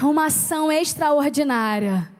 [0.00, 2.10] uma ação extraordinária.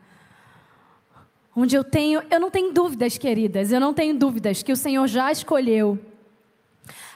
[1.61, 5.05] Onde eu tenho, eu não tenho dúvidas, queridas, eu não tenho dúvidas que o Senhor
[5.09, 5.99] já escolheu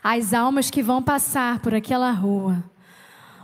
[0.03, 2.65] as almas que vão passar por aquela rua.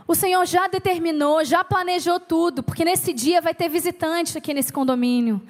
[0.05, 4.73] O Senhor já determinou, já planejou tudo, porque nesse dia vai ter visitante aqui nesse
[4.73, 5.41] condomínio.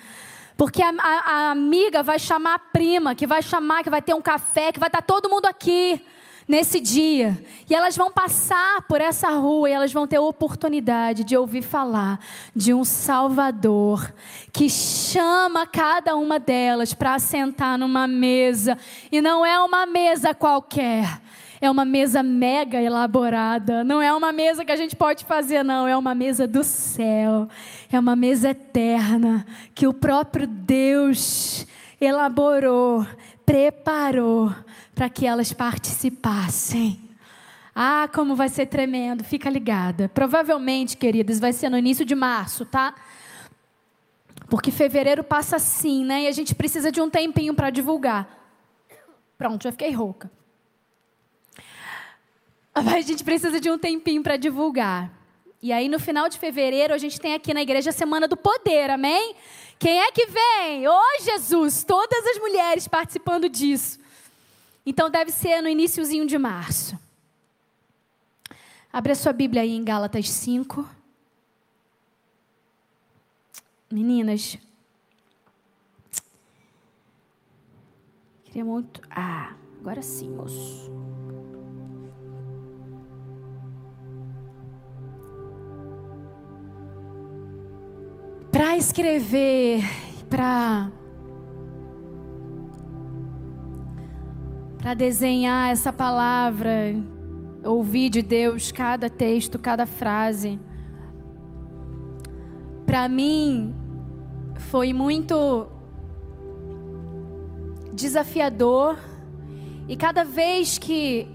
[0.55, 4.13] Porque a, a, a amiga vai chamar a prima, que vai chamar, que vai ter
[4.13, 5.99] um café, que vai estar todo mundo aqui
[6.49, 7.37] nesse dia.
[7.69, 11.61] E elas vão passar por essa rua e elas vão ter a oportunidade de ouvir
[11.61, 12.19] falar
[12.55, 14.11] de um Salvador
[14.51, 18.75] que chama cada uma delas para sentar numa mesa.
[19.11, 21.21] E não é uma mesa qualquer.
[21.61, 23.83] É uma mesa mega elaborada.
[23.83, 25.87] Não é uma mesa que a gente pode fazer, não.
[25.87, 27.47] É uma mesa do céu.
[27.91, 29.45] É uma mesa eterna
[29.75, 31.67] que o próprio Deus
[32.01, 33.05] elaborou,
[33.49, 34.53] preparou
[34.93, 37.01] para que elas participassem.
[37.73, 40.07] Ah, como vai ser tremendo, fica ligada.
[40.07, 42.93] Provavelmente, queridas, vai ser no início de março, tá?
[44.51, 46.25] Porque fevereiro passa assim, né?
[46.25, 48.29] E a gente precisa de um tempinho para divulgar.
[49.35, 50.29] Pronto, já fiquei rouca.
[52.75, 55.11] Mas a gente precisa de um tempinho para divulgar.
[55.61, 58.37] E aí, no final de fevereiro, a gente tem aqui na igreja a Semana do
[58.37, 59.35] Poder, amém?
[59.77, 60.87] Quem é que vem?
[60.87, 63.99] Ô oh, Jesus, todas as mulheres participando disso.
[64.85, 66.97] Então deve ser no iníciozinho de março.
[68.91, 70.87] Abre a sua Bíblia aí em Gálatas 5.
[73.91, 74.57] Meninas.
[78.45, 79.01] Queria muito.
[79.09, 80.89] Ah, agora sim, moço.
[88.51, 89.83] Para escrever,
[90.29, 90.91] para
[94.79, 96.95] para desenhar essa palavra,
[97.63, 100.59] ouvir de Deus cada texto, cada frase.
[102.85, 103.75] Para mim
[104.57, 105.67] foi muito
[107.93, 108.97] desafiador
[109.87, 111.27] e cada vez que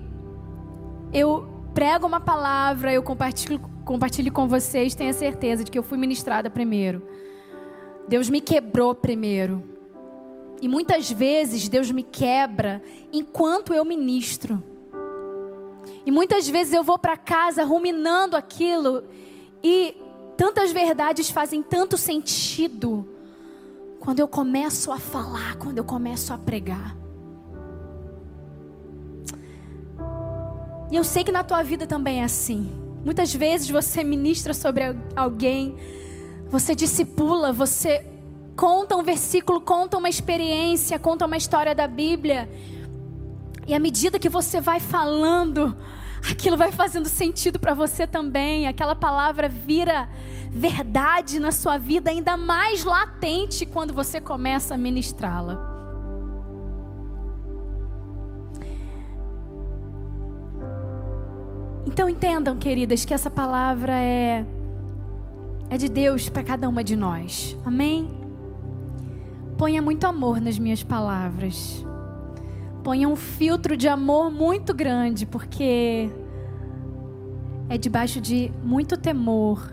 [1.12, 5.98] eu prego uma palavra, eu compartilho, compartilho com vocês, tenha certeza de que eu fui
[5.98, 7.06] ministrada primeiro.
[8.08, 9.62] Deus me quebrou primeiro.
[10.60, 12.82] E muitas vezes Deus me quebra
[13.12, 14.62] enquanto eu ministro.
[16.06, 19.04] E muitas vezes eu vou para casa ruminando aquilo
[19.62, 19.96] e
[20.36, 23.08] tantas verdades fazem tanto sentido
[24.00, 26.96] quando eu começo a falar, quando eu começo a pregar.
[30.90, 32.83] E eu sei que na tua vida também é assim.
[33.04, 34.82] Muitas vezes você ministra sobre
[35.14, 35.76] alguém,
[36.48, 38.06] você discipula, você
[38.56, 42.48] conta um versículo, conta uma experiência, conta uma história da Bíblia.
[43.66, 45.76] E à medida que você vai falando,
[46.30, 48.66] aquilo vai fazendo sentido para você também.
[48.66, 50.08] Aquela palavra vira
[50.50, 55.73] verdade na sua vida ainda mais latente quando você começa a ministrá-la.
[61.86, 64.44] Então entendam, queridas, que essa palavra é
[65.70, 67.56] é de Deus para cada uma de nós.
[67.64, 68.08] Amém?
[69.58, 71.84] Ponha muito amor nas minhas palavras.
[72.82, 76.10] Ponha um filtro de amor muito grande, porque
[77.68, 79.72] é debaixo de muito temor,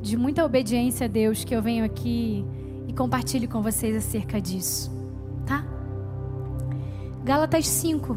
[0.00, 2.44] de muita obediência a Deus que eu venho aqui
[2.88, 4.90] e compartilho com vocês acerca disso,
[5.44, 5.64] tá?
[7.24, 8.16] Gálatas 5,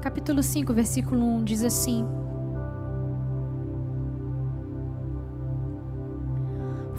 [0.00, 2.06] capítulo 5, versículo 1 diz assim: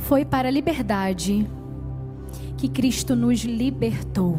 [0.07, 1.49] Foi para a liberdade
[2.59, 4.37] que Cristo nos libertou.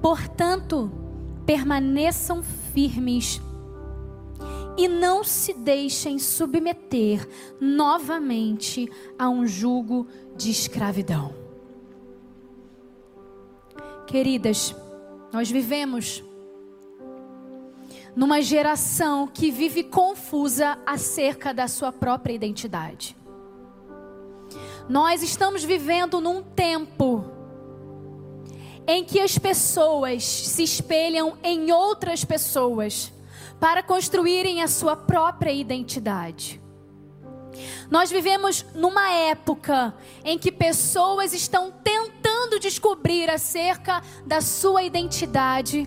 [0.00, 0.92] Portanto,
[1.44, 2.40] permaneçam
[2.72, 3.40] firmes
[4.76, 7.28] e não se deixem submeter
[7.60, 11.34] novamente a um jugo de escravidão.
[14.06, 14.72] Queridas,
[15.32, 16.22] nós vivemos
[18.14, 23.17] numa geração que vive confusa acerca da sua própria identidade.
[24.88, 27.24] Nós estamos vivendo num tempo
[28.86, 33.12] em que as pessoas se espelham em outras pessoas
[33.60, 36.58] para construírem a sua própria identidade.
[37.90, 45.86] Nós vivemos numa época em que pessoas estão tentando descobrir acerca da sua identidade,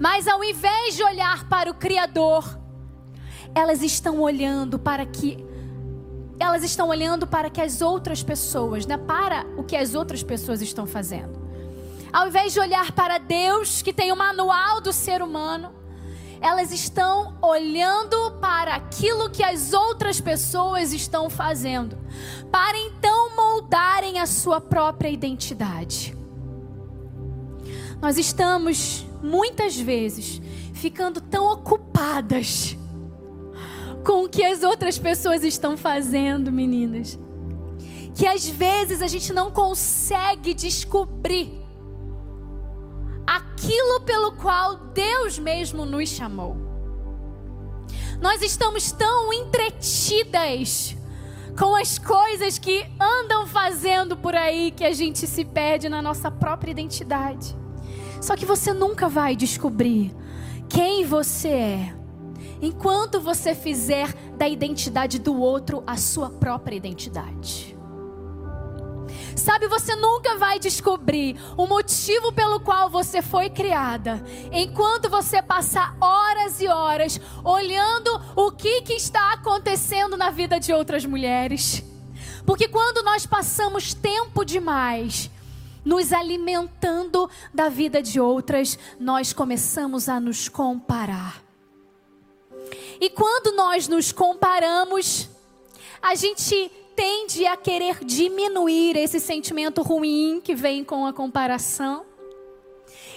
[0.00, 2.58] mas ao invés de olhar para o Criador,
[3.54, 5.51] elas estão olhando para que
[6.42, 10.60] elas estão olhando para que as outras pessoas, né, para o que as outras pessoas
[10.60, 11.40] estão fazendo.
[12.12, 15.72] Ao invés de olhar para Deus, que tem o manual do ser humano,
[16.40, 21.96] elas estão olhando para aquilo que as outras pessoas estão fazendo,
[22.50, 26.16] para então moldarem a sua própria identidade.
[28.00, 30.42] Nós estamos muitas vezes
[30.74, 32.76] ficando tão ocupadas
[34.04, 37.18] com o que as outras pessoas estão fazendo, meninas.
[38.14, 41.62] Que às vezes a gente não consegue descobrir
[43.26, 46.56] aquilo pelo qual Deus mesmo nos chamou.
[48.20, 50.96] Nós estamos tão entretidas
[51.58, 56.30] com as coisas que andam fazendo por aí que a gente se perde na nossa
[56.30, 57.56] própria identidade.
[58.20, 60.14] Só que você nunca vai descobrir
[60.68, 62.01] quem você é
[62.62, 67.76] enquanto você fizer da identidade do outro a sua própria identidade.
[69.36, 75.96] Sabe, você nunca vai descobrir o motivo pelo qual você foi criada, enquanto você passar
[76.00, 81.82] horas e horas olhando o que, que está acontecendo na vida de outras mulheres.
[82.46, 85.30] Porque quando nós passamos tempo demais
[85.84, 91.42] nos alimentando da vida de outras, nós começamos a nos comparar.
[93.02, 95.28] E quando nós nos comparamos,
[96.00, 102.06] a gente tende a querer diminuir esse sentimento ruim que vem com a comparação.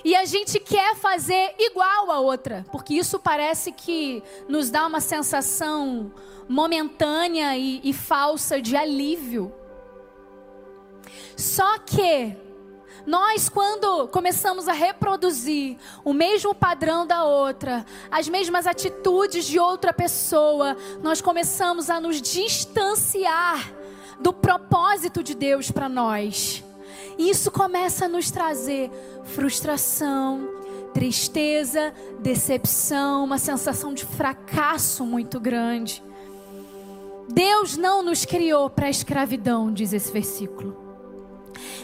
[0.04, 5.00] E a gente quer fazer igual a outra, porque isso parece que nos dá uma
[5.00, 6.12] sensação
[6.50, 9.54] momentânea e, e falsa de alívio.
[11.38, 12.36] Só que
[13.06, 19.94] nós, quando começamos a reproduzir o mesmo padrão da outra, as mesmas atitudes de outra
[19.94, 23.72] pessoa, nós começamos a nos distanciar
[24.20, 26.64] do propósito de Deus para nós.
[27.18, 28.90] E isso começa a nos trazer
[29.24, 30.50] frustração,
[30.94, 36.04] tristeza, decepção, uma sensação de fracasso muito grande.
[37.30, 40.85] Deus não nos criou para a escravidão, diz esse versículo.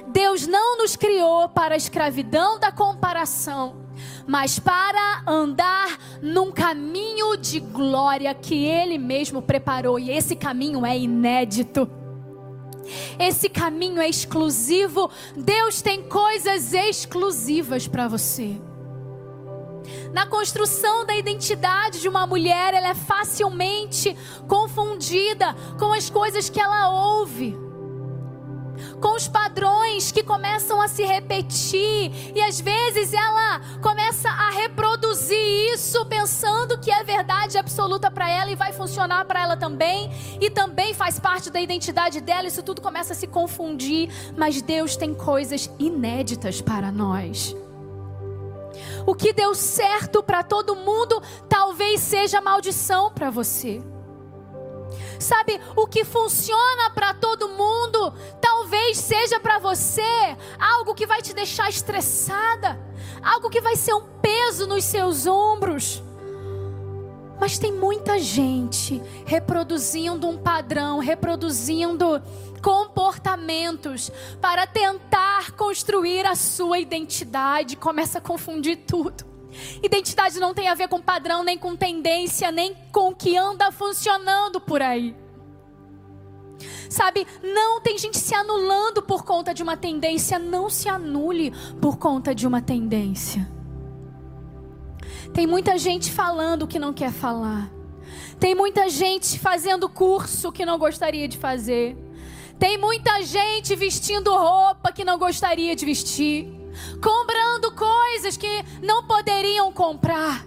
[0.07, 3.75] Deus não nos criou para a escravidão da comparação,
[4.27, 10.97] mas para andar num caminho de glória que Ele mesmo preparou, e esse caminho é
[10.97, 11.89] inédito.
[13.17, 15.09] Esse caminho é exclusivo.
[15.35, 18.59] Deus tem coisas exclusivas para você.
[20.11, 24.15] Na construção da identidade de uma mulher, ela é facilmente
[24.47, 27.57] confundida com as coisas que ela ouve
[28.99, 35.73] com os padrões que começam a se repetir e às vezes ela começa a reproduzir
[35.73, 40.49] isso pensando que é verdade absoluta para ela e vai funcionar para ela também e
[40.49, 42.47] também faz parte da identidade dela.
[42.47, 47.55] Isso tudo começa a se confundir, mas Deus tem coisas inéditas para nós.
[49.05, 53.81] O que deu certo para todo mundo talvez seja maldição para você.
[55.21, 58.11] Sabe, o que funciona para todo mundo,
[58.41, 60.01] talvez seja para você
[60.59, 62.79] algo que vai te deixar estressada,
[63.21, 66.01] algo que vai ser um peso nos seus ombros.
[67.39, 72.21] Mas tem muita gente reproduzindo um padrão, reproduzindo
[72.61, 74.11] comportamentos
[74.41, 77.75] para tentar construir a sua identidade.
[77.75, 79.30] Começa a confundir tudo.
[79.83, 83.71] Identidade não tem a ver com padrão, nem com tendência, nem com o que anda
[83.71, 85.15] funcionando por aí.
[86.89, 91.97] Sabe, não tem gente se anulando por conta de uma tendência, não se anule por
[91.97, 93.49] conta de uma tendência.
[95.33, 97.71] Tem muita gente falando o que não quer falar.
[98.39, 101.95] Tem muita gente fazendo curso que não gostaria de fazer.
[102.59, 106.60] Tem muita gente vestindo roupa que não gostaria de vestir.
[107.01, 110.45] Comprando coisas que não poderiam comprar.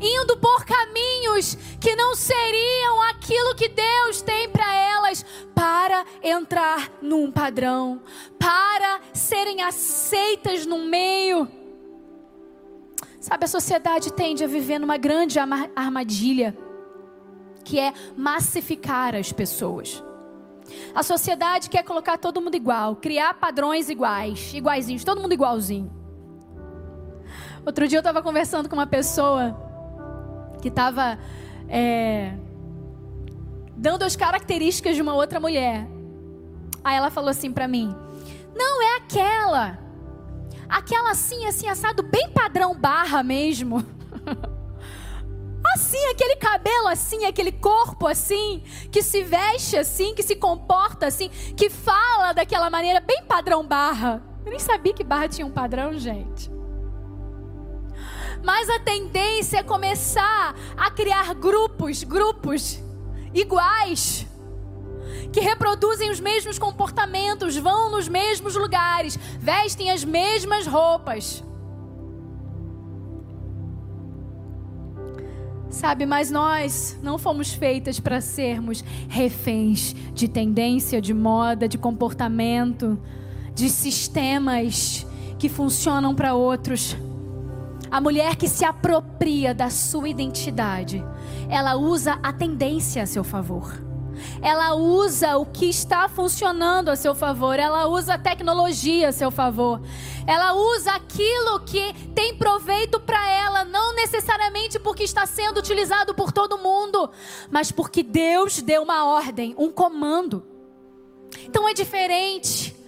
[0.00, 7.30] Indo por caminhos que não seriam aquilo que Deus tem para elas, para entrar num
[7.30, 8.02] padrão,
[8.38, 11.48] para serem aceitas no meio.
[13.20, 15.38] Sabe, a sociedade tende a viver numa grande
[15.76, 16.56] armadilha,
[17.62, 20.02] que é massificar as pessoas.
[20.94, 25.90] A sociedade quer colocar todo mundo igual, criar padrões iguais, iguaizinhos, todo mundo igualzinho.
[27.64, 29.56] Outro dia eu estava conversando com uma pessoa
[30.62, 31.18] que estava
[31.68, 32.32] é,
[33.76, 35.86] dando as características de uma outra mulher.
[36.82, 37.94] Aí ela falou assim para mim:
[38.54, 39.78] Não, é aquela
[40.68, 43.84] aquela assim, assim, assado, bem padrão barra mesmo.
[45.74, 51.28] assim, aquele cabelo assim, aquele corpo assim, que se veste assim, que se comporta assim,
[51.56, 54.22] que fala daquela maneira, bem padrão barra.
[54.44, 56.50] Eu nem sabia que barra tinha um padrão, gente.
[58.42, 62.82] Mas a tendência é começar a criar grupos, grupos
[63.34, 64.26] iguais
[65.32, 71.44] que reproduzem os mesmos comportamentos, vão nos mesmos lugares, vestem as mesmas roupas.
[75.70, 83.00] Sabe, mas nós não fomos feitas para sermos reféns de tendência, de moda, de comportamento,
[83.54, 85.06] de sistemas
[85.38, 86.96] que funcionam para outros.
[87.88, 91.04] A mulher que se apropria da sua identidade,
[91.48, 93.89] ela usa a tendência a seu favor
[94.42, 99.30] ela usa o que está funcionando a seu favor, ela usa a tecnologia a seu
[99.30, 99.80] favor,
[100.26, 106.32] ela usa aquilo que tem proveito para ela, não necessariamente porque está sendo utilizado por
[106.32, 107.10] todo mundo,
[107.50, 110.44] mas porque Deus deu uma ordem, um comando.
[111.44, 112.79] Então é diferente.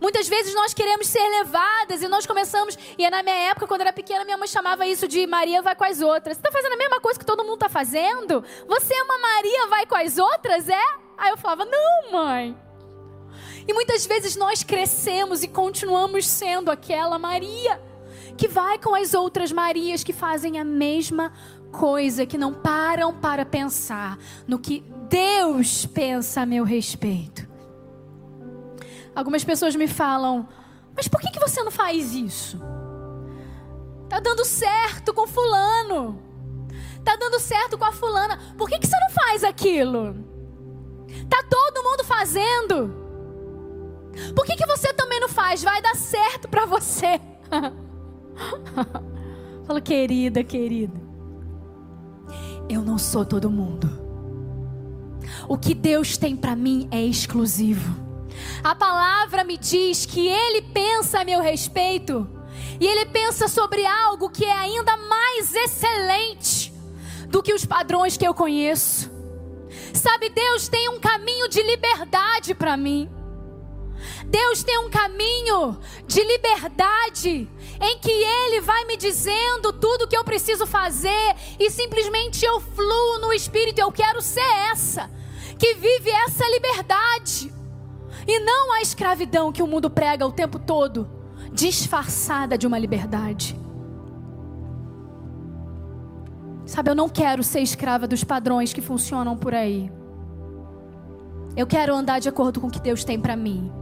[0.00, 2.78] Muitas vezes nós queremos ser levadas e nós começamos.
[2.96, 5.74] E é na minha época, quando era pequena, minha mãe chamava isso de Maria vai
[5.74, 6.36] com as outras.
[6.36, 8.44] Você está fazendo a mesma coisa que todo mundo está fazendo?
[8.66, 10.84] Você é uma Maria vai com as outras, é?
[11.16, 12.56] Aí eu falava, não, mãe.
[13.66, 17.80] E muitas vezes nós crescemos e continuamos sendo aquela Maria
[18.36, 21.32] que vai com as outras Marias que fazem a mesma
[21.72, 27.47] coisa, que não param para pensar no que Deus pensa a meu respeito.
[29.18, 30.48] Algumas pessoas me falam:
[30.94, 32.56] Mas por que, que você não faz isso?
[34.08, 36.22] Tá dando certo com Fulano.
[37.04, 38.38] Tá dando certo com a Fulana.
[38.56, 40.14] Por que, que você não faz aquilo?
[41.28, 42.94] Tá todo mundo fazendo.
[44.36, 45.64] Por que, que você também não faz?
[45.64, 47.20] Vai dar certo para você.
[49.66, 51.02] Falo, querida, querida.
[52.68, 53.90] Eu não sou todo mundo.
[55.48, 58.07] O que Deus tem para mim é exclusivo.
[58.62, 62.28] A palavra me diz que ele pensa a meu respeito.
[62.80, 66.72] E ele pensa sobre algo que é ainda mais excelente
[67.28, 69.10] do que os padrões que eu conheço.
[69.92, 73.10] Sabe, Deus tem um caminho de liberdade para mim.
[74.26, 77.48] Deus tem um caminho de liberdade
[77.80, 82.60] em que Ele vai me dizendo tudo o que eu preciso fazer e simplesmente eu
[82.60, 83.80] fluo no Espírito.
[83.80, 85.10] Eu quero ser essa
[85.58, 87.52] que vive essa liberdade.
[88.28, 91.08] E não a escravidão que o mundo prega o tempo todo,
[91.50, 93.58] disfarçada de uma liberdade.
[96.66, 99.90] Sabe, eu não quero ser escrava dos padrões que funcionam por aí.
[101.56, 103.72] Eu quero andar de acordo com o que Deus tem para mim.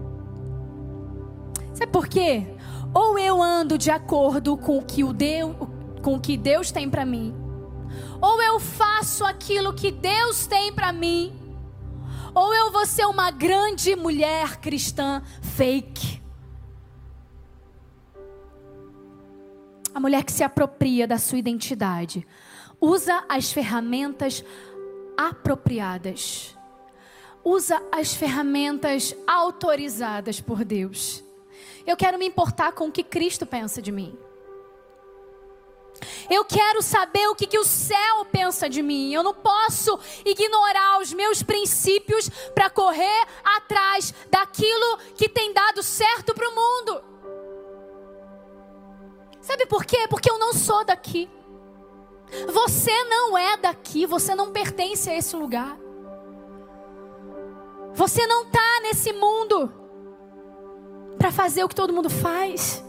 [1.74, 2.46] Sabe por quê?
[2.94, 5.56] Ou eu ando de acordo com o que, o Deus,
[6.02, 7.34] com o que Deus tem para mim,
[8.20, 11.45] ou eu faço aquilo que Deus tem para mim
[12.36, 16.20] ou eu vou ser uma grande mulher cristã fake.
[19.94, 22.26] A mulher que se apropria da sua identidade,
[22.78, 24.44] usa as ferramentas
[25.16, 26.54] apropriadas,
[27.42, 31.24] usa as ferramentas autorizadas por Deus.
[31.86, 34.14] Eu quero me importar com o que Cristo pensa de mim.
[36.30, 39.12] Eu quero saber o que, que o céu pensa de mim.
[39.12, 46.34] Eu não posso ignorar os meus princípios para correr atrás daquilo que tem dado certo
[46.34, 47.04] para o mundo.
[49.40, 50.06] Sabe por quê?
[50.08, 51.30] Porque eu não sou daqui.
[52.48, 55.78] Você não é daqui, você não pertence a esse lugar.
[57.94, 59.72] Você não está nesse mundo
[61.16, 62.84] para fazer o que todo mundo faz.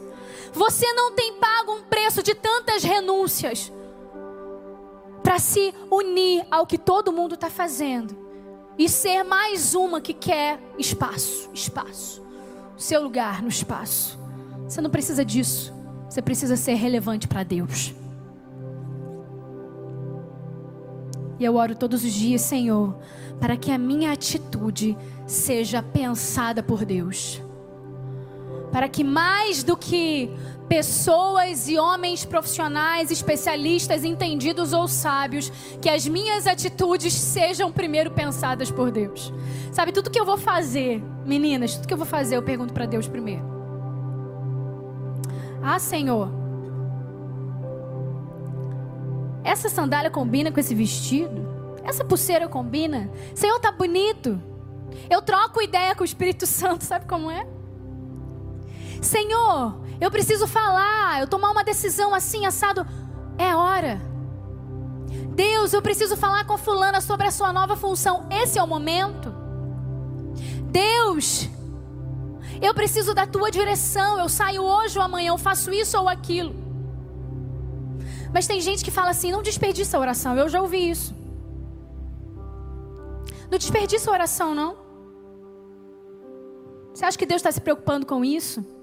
[0.58, 3.72] Você não tem pago um preço de tantas renúncias
[5.22, 8.18] para se unir ao que todo mundo está fazendo
[8.76, 12.24] e ser mais uma que quer espaço, espaço,
[12.76, 14.18] seu lugar no espaço.
[14.68, 15.72] Você não precisa disso.
[16.10, 17.94] Você precisa ser relevante para Deus.
[21.40, 22.98] E eu oro todos os dias, Senhor,
[23.40, 24.98] para que a minha atitude
[25.28, 27.44] seja pensada por Deus.
[28.72, 30.30] Para que mais do que
[30.68, 35.52] pessoas e homens profissionais, especialistas, entendidos ou sábios,
[35.82, 39.34] que as minhas atitudes sejam primeiro pensadas por Deus.
[39.72, 42.86] Sabe, tudo que eu vou fazer, meninas, tudo que eu vou fazer, eu pergunto para
[42.86, 43.46] Deus primeiro.
[45.64, 46.30] Ah, Senhor,
[49.44, 51.48] essa sandália combina com esse vestido?
[51.84, 53.10] Essa pulseira combina?
[53.34, 54.42] Senhor, tá bonito.
[55.10, 57.48] Eu troco ideia com o Espírito Santo, sabe como é?
[59.08, 62.86] Senhor, eu preciso falar, eu tomar uma decisão assim, assado.
[63.38, 64.02] É hora.
[65.34, 68.28] Deus, eu preciso falar com a fulana sobre a sua nova função.
[68.30, 69.34] Esse é o momento.
[70.70, 71.48] Deus,
[72.62, 74.20] eu preciso da tua direção.
[74.20, 76.54] Eu saio hoje ou amanhã, eu faço isso ou aquilo.
[78.34, 80.36] Mas tem gente que fala assim: não desperdiça a oração.
[80.38, 81.16] Eu já ouvi isso.
[83.50, 84.76] Não desperdiça a oração, não.
[86.94, 88.77] Você acha que Deus está se preocupando com isso?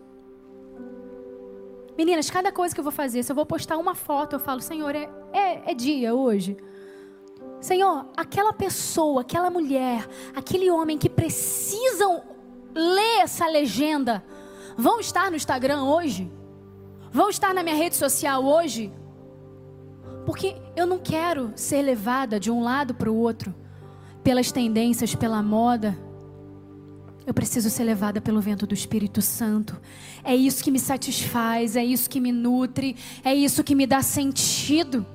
[1.96, 4.60] Meninas, cada coisa que eu vou fazer, se eu vou postar uma foto, eu falo:
[4.60, 6.56] Senhor, é, é, é dia hoje.
[7.60, 12.22] Senhor, aquela pessoa, aquela mulher, aquele homem que precisam
[12.74, 14.22] ler essa legenda,
[14.76, 16.30] vão estar no Instagram hoje?
[17.10, 18.92] Vão estar na minha rede social hoje?
[20.26, 23.54] Porque eu não quero ser levada de um lado para o outro,
[24.22, 25.96] pelas tendências, pela moda.
[27.26, 29.80] Eu preciso ser levada pelo vento do Espírito Santo.
[30.22, 34.02] É isso que me satisfaz, é isso que me nutre, é isso que me dá
[34.02, 35.06] sentido.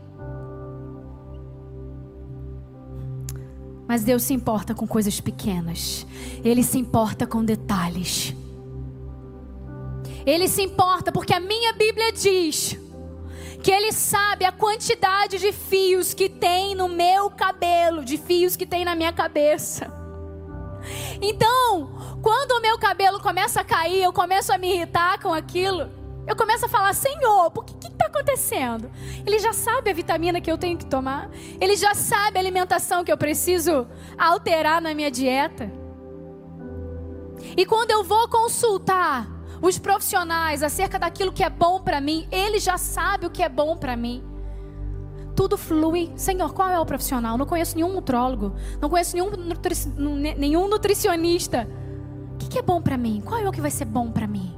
[3.87, 6.05] Mas Deus se importa com coisas pequenas,
[6.43, 8.35] Ele se importa com detalhes.
[10.25, 12.77] Ele se importa porque a minha Bíblia diz
[13.63, 18.65] que Ele sabe a quantidade de fios que tem no meu cabelo, de fios que
[18.65, 19.98] tem na minha cabeça.
[21.21, 25.89] Então, quando o meu cabelo começa a cair, eu começo a me irritar com aquilo.
[26.27, 28.91] Eu começo a falar, Senhor, por que está acontecendo?
[29.25, 31.29] Ele já sabe a vitamina que eu tenho que tomar.
[31.59, 35.71] Ele já sabe a alimentação que eu preciso alterar na minha dieta.
[37.57, 39.27] E quando eu vou consultar
[39.61, 43.49] os profissionais acerca daquilo que é bom para mim, ele já sabe o que é
[43.49, 44.28] bom para mim.
[45.39, 46.11] Tudo flui.
[46.17, 47.37] Senhor, qual é o profissional?
[47.37, 49.73] Não conheço nenhum nutrólogo, não conheço nenhum, nutri
[50.37, 51.65] nenhum nutricionista.
[52.33, 53.21] O que, que é bom para mim?
[53.23, 54.53] Qual é o que vai ser bom para mim?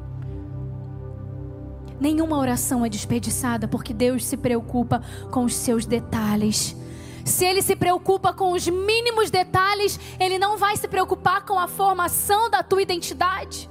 [2.00, 6.76] Nenhuma oração é desperdiçada porque Deus se preocupa com os seus detalhes.
[7.24, 11.68] Se ele se preocupa com os mínimos detalhes, ele não vai se preocupar com a
[11.68, 13.70] formação da tua identidade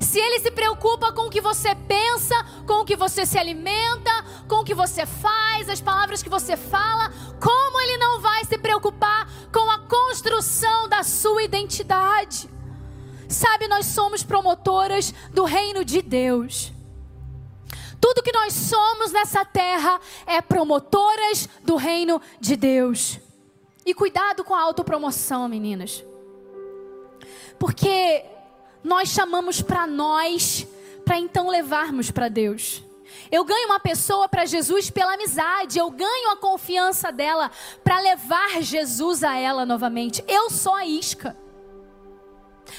[0.00, 2.34] se ele se preocupa com o que você pensa,
[2.66, 4.10] com o que você se alimenta,
[4.48, 8.58] com o que você faz, as palavras que você fala, como ele não vai se
[8.58, 12.48] preocupar com a construção da sua identidade?
[13.28, 16.72] Sabe, nós somos promotoras do reino de Deus.
[18.00, 23.18] Tudo que nós somos nessa terra é promotoras do reino de Deus.
[23.84, 26.04] E cuidado com a autopromoção, meninas.
[27.58, 28.24] Porque
[28.82, 30.66] nós chamamos para nós,
[31.04, 32.82] para então levarmos para Deus.
[33.30, 37.50] Eu ganho uma pessoa para Jesus pela amizade, eu ganho a confiança dela
[37.84, 40.24] para levar Jesus a ela novamente.
[40.26, 41.36] Eu sou a isca,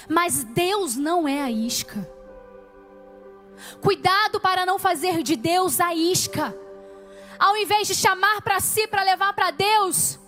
[0.07, 2.09] mas Deus não é a isca.
[3.81, 6.55] Cuidado para não fazer de Deus a isca.
[7.37, 10.19] Ao invés de chamar para si para levar para Deus,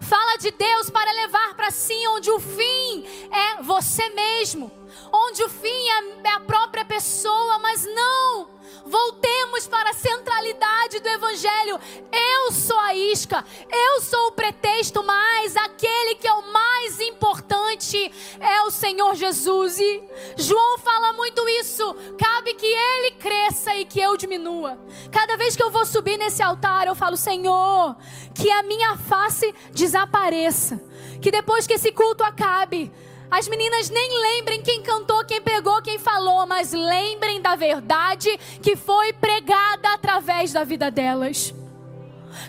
[0.00, 5.48] fala de Deus para levar para si, onde o fim é você mesmo onde o
[5.48, 5.88] fim
[6.24, 8.55] é a própria pessoa, mas não.
[8.86, 11.80] Voltemos para a centralidade do Evangelho.
[12.12, 18.12] Eu sou a isca, eu sou o pretexto, mas aquele que é o mais importante
[18.38, 19.80] é o Senhor Jesus.
[19.80, 20.04] E
[20.36, 21.94] João fala muito isso.
[22.16, 24.78] Cabe que ele cresça e que eu diminua.
[25.10, 27.96] Cada vez que eu vou subir nesse altar, eu falo: Senhor,
[28.34, 30.80] que a minha face desapareça.
[31.20, 32.92] Que depois que esse culto acabe,
[33.30, 38.76] as meninas nem lembrem quem cantou, quem pegou, quem falou, mas lembrem da verdade que
[38.76, 41.52] foi pregada através da vida delas.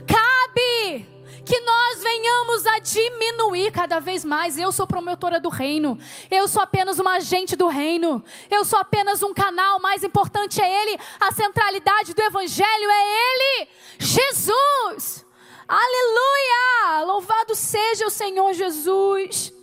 [0.05, 1.07] Cabe
[1.45, 4.57] que nós venhamos a diminuir cada vez mais.
[4.57, 5.97] Eu sou promotora do reino,
[6.29, 9.79] eu sou apenas uma agente do reino, eu sou apenas um canal.
[9.79, 15.25] Mais importante é Ele, a centralidade do Evangelho é Ele, Jesus.
[15.67, 17.05] Aleluia!
[17.05, 19.56] Louvado seja o Senhor Jesus.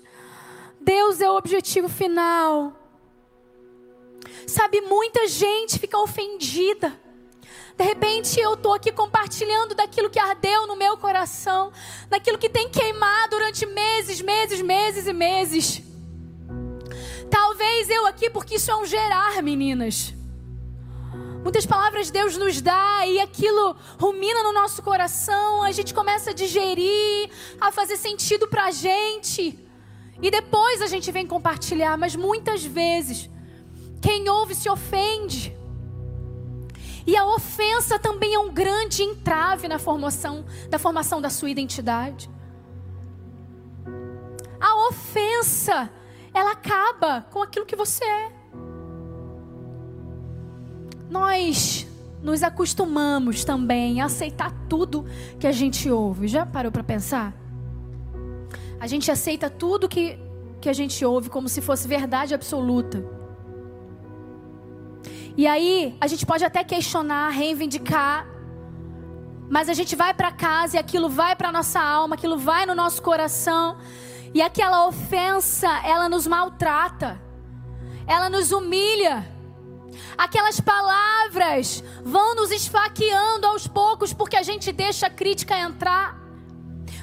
[0.85, 2.73] Deus é o objetivo final.
[4.47, 7.05] Sabe, muita gente fica ofendida
[7.77, 11.73] de repente eu estou aqui compartilhando daquilo que ardeu no meu coração,
[12.09, 15.83] daquilo que tem queimado durante meses, meses, meses e meses.
[17.29, 20.15] Talvez eu aqui, porque isso é um gerar, meninas.
[21.43, 26.33] Muitas palavras Deus nos dá e aquilo rumina no nosso coração, a gente começa a
[26.33, 27.29] digerir,
[27.61, 29.59] a fazer sentido para a gente.
[30.23, 33.29] E depois a gente vem compartilhar, mas muitas vezes
[34.01, 35.57] quem ouve se ofende.
[37.07, 42.31] E a ofensa também é um grande entrave na formação da formação da sua identidade.
[44.61, 45.91] A ofensa,
[46.33, 48.33] ela acaba com aquilo que você é.
[51.11, 51.87] Nós
[52.23, 55.05] nos acostumamos também a aceitar tudo
[55.39, 56.27] que a gente ouve.
[56.27, 57.44] Já parou para pensar?
[58.81, 60.19] A gente aceita tudo que,
[60.61, 63.05] que a gente ouve como se fosse verdade absoluta.
[65.37, 68.29] E aí, a gente pode até questionar, reivindicar,
[69.51, 72.75] mas a gente vai para casa e aquilo vai para nossa alma, aquilo vai no
[72.75, 73.77] nosso coração,
[74.33, 77.21] e aquela ofensa, ela nos maltrata.
[78.07, 79.33] Ela nos humilha.
[80.19, 86.24] Aquelas palavras vão nos esfaqueando aos poucos porque a gente deixa a crítica entrar.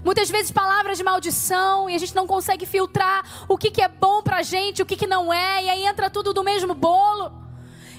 [0.03, 3.87] Muitas vezes palavras de maldição e a gente não consegue filtrar o que, que é
[3.87, 7.41] bom pra gente, o que, que não é, e aí entra tudo do mesmo bolo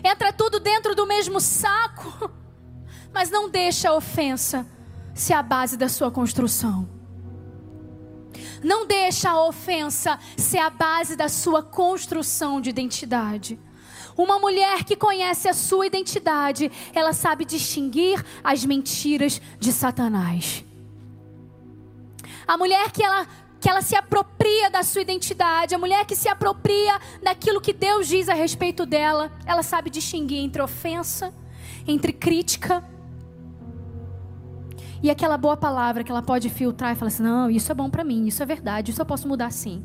[0.04, 2.30] entra tudo dentro do mesmo saco.
[3.12, 4.66] Mas não deixa a ofensa
[5.14, 6.88] ser a base da sua construção.
[8.62, 13.60] Não deixa a ofensa ser a base da sua construção de identidade.
[14.16, 20.64] Uma mulher que conhece a sua identidade, ela sabe distinguir as mentiras de Satanás.
[22.46, 23.26] A mulher que ela
[23.60, 28.08] que ela se apropria da sua identidade, a mulher que se apropria daquilo que Deus
[28.08, 31.32] diz a respeito dela, ela sabe distinguir entre ofensa,
[31.86, 32.82] entre crítica
[35.02, 37.90] e aquela boa palavra que ela pode filtrar e falar assim: não, isso é bom
[37.90, 39.84] para mim, isso é verdade, isso eu posso mudar sim.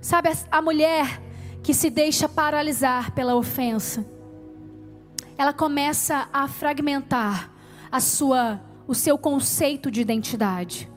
[0.00, 1.20] Sabe, a mulher
[1.62, 4.04] que se deixa paralisar pela ofensa,
[5.36, 7.50] ela começa a fragmentar
[7.90, 10.90] a sua, o seu conceito de identidade.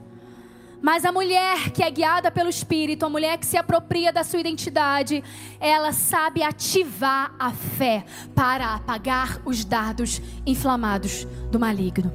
[0.81, 4.39] Mas a mulher que é guiada pelo Espírito, a mulher que se apropria da sua
[4.39, 5.23] identidade,
[5.59, 8.05] ela sabe ativar a fé
[8.35, 12.11] para apagar os dados inflamados do maligno.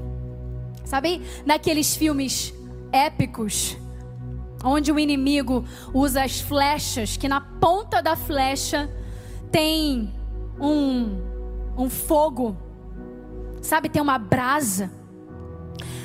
[0.85, 2.55] Sabe, naqueles filmes
[2.93, 3.77] épicos,
[4.65, 8.89] onde o inimigo usa as flechas, que na ponta da flecha
[9.51, 10.13] tem
[10.61, 11.21] um,
[11.77, 12.57] um fogo,
[13.61, 14.91] sabe, tem uma brasa.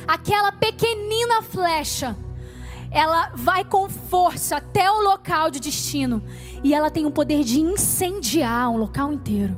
[0.07, 2.15] Aquela pequenina flecha
[2.91, 6.23] ela vai com força até o local de destino
[6.63, 9.57] e ela tem o poder de incendiar um local inteiro.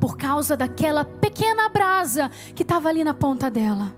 [0.00, 3.94] Por causa daquela pequena brasa que estava ali na ponta dela.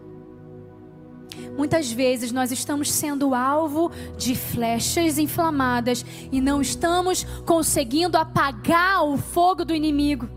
[1.56, 9.16] Muitas vezes nós estamos sendo alvo de flechas inflamadas e não estamos conseguindo apagar o
[9.16, 10.28] fogo do inimigo.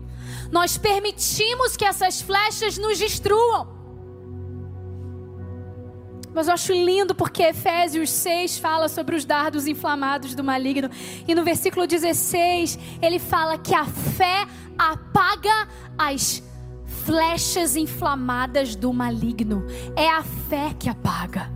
[0.50, 3.71] Nós permitimos que essas flechas nos destruam.
[6.34, 10.90] Mas eu acho lindo porque Efésios 6 fala sobre os dardos inflamados do maligno.
[11.26, 14.46] E no versículo 16, ele fala que a fé
[14.78, 15.68] apaga
[15.98, 16.42] as
[17.04, 19.66] flechas inflamadas do maligno.
[19.94, 21.50] É a fé que apaga.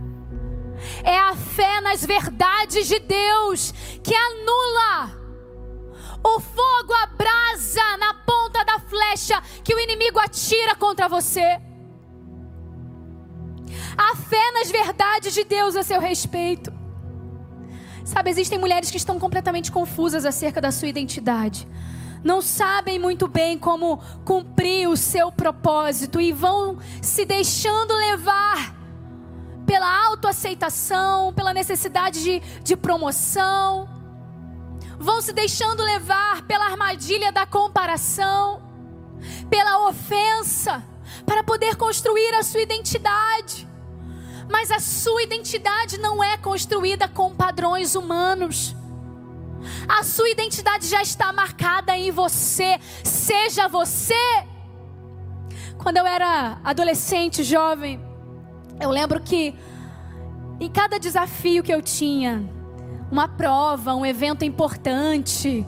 [1.03, 3.73] É a fé nas verdades de Deus
[4.03, 5.17] que anula
[6.23, 11.59] o fogo, a brasa na ponta da flecha que o inimigo atira contra você
[13.97, 16.71] a fé nas verdades de Deus a seu respeito.
[18.05, 21.67] Sabe, existem mulheres que estão completamente confusas acerca da sua identidade.
[22.23, 28.75] Não sabem muito bem como cumprir o seu propósito e vão se deixando levar
[29.65, 33.89] pela autoaceitação, pela necessidade de, de promoção,
[34.97, 38.61] vão se deixando levar pela armadilha da comparação.
[39.49, 40.83] da ofensa
[41.25, 43.67] para poder construir a sua identidade.
[44.49, 48.75] Mas a sua identidade não é construída com padrões humanos.
[49.87, 52.79] A sua identidade já está marcada em você.
[53.03, 54.15] Seja você.
[55.77, 57.99] Quando eu era adolescente, jovem,
[58.79, 59.55] eu lembro que
[60.59, 62.43] em cada desafio que eu tinha,
[63.11, 65.65] uma prova, um evento importante,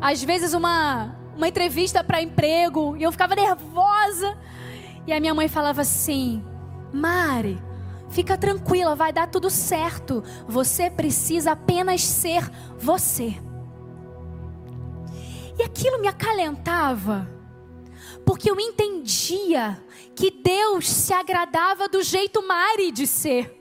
[0.00, 4.36] às vezes uma, uma entrevista para emprego, e eu ficava nervosa.
[5.06, 6.44] E a minha mãe falava assim:
[6.92, 7.60] Mari,
[8.12, 10.22] fica tranquila, vai dar tudo certo.
[10.46, 12.48] Você precisa apenas ser
[12.78, 13.34] você.
[15.58, 17.28] E aquilo me acalentava,
[18.24, 19.82] porque eu entendia
[20.14, 23.58] que Deus se agradava do jeito Mari de ser.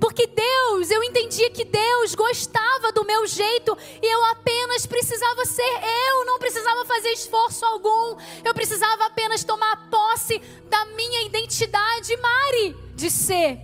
[0.00, 5.62] Porque Deus, eu entendia que Deus gostava do meu jeito e eu apenas precisava ser
[5.62, 8.16] eu, não precisava fazer esforço algum.
[8.44, 13.58] Eu precisava apenas tomar posse da minha identidade, Mari, de ser.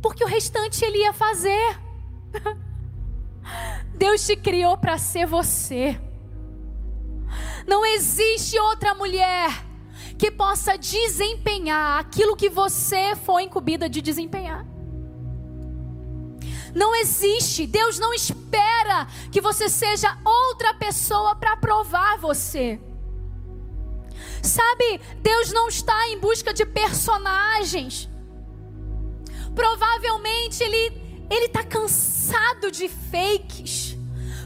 [0.00, 1.80] Porque o restante ele ia fazer.
[3.96, 6.00] Deus te criou para ser você.
[7.66, 9.50] Não existe outra mulher
[10.16, 14.64] que possa desempenhar aquilo que você foi incumbida de desempenhar.
[16.74, 17.66] Não existe.
[17.66, 22.80] Deus não espera que você seja outra pessoa para provar você.
[24.42, 28.08] Sabe, Deus não está em busca de personagens.
[29.58, 33.96] Provavelmente ele ele está cansado de fakes.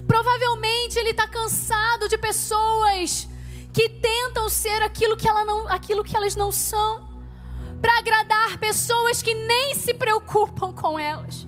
[0.06, 3.28] Provavelmente ele está cansado de pessoas
[3.74, 7.09] que tentam ser aquilo que, ela não, aquilo que elas não são,
[7.80, 11.47] para agradar pessoas que nem se preocupam com elas.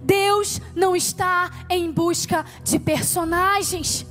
[0.00, 4.06] Deus não está em busca de personagens.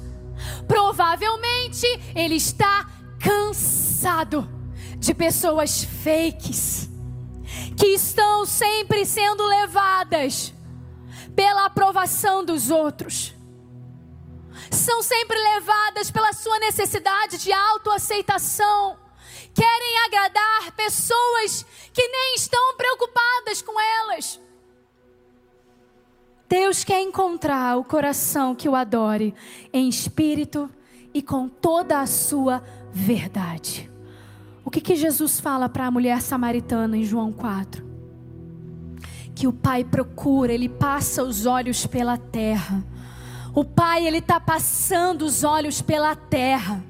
[0.67, 4.49] Provavelmente ele está cansado
[4.97, 6.92] de pessoas fakes
[7.77, 10.53] que estão sempre sendo levadas
[11.35, 13.33] pela aprovação dos outros.
[14.71, 18.97] São sempre levadas pela sua necessidade de autoaceitação.
[19.53, 24.39] Querem agradar pessoas que nem estão preocupadas com elas.
[26.49, 29.33] Deus quer encontrar o coração que o adore
[29.71, 30.69] em espírito
[31.13, 33.92] e com toda a sua verdade.
[34.73, 37.85] Que, que Jesus fala para a mulher samaritana em João 4?
[39.35, 42.83] Que o Pai procura, ele passa os olhos pela terra.
[43.53, 46.83] O Pai, ele está passando os olhos pela terra.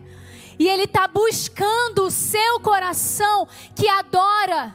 [0.57, 3.45] E ele está buscando o seu coração
[3.76, 4.73] que adora,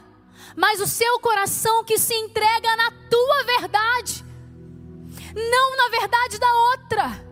[0.55, 4.23] mas o seu coração que se entrega na tua verdade
[5.35, 7.28] não na verdade da outra.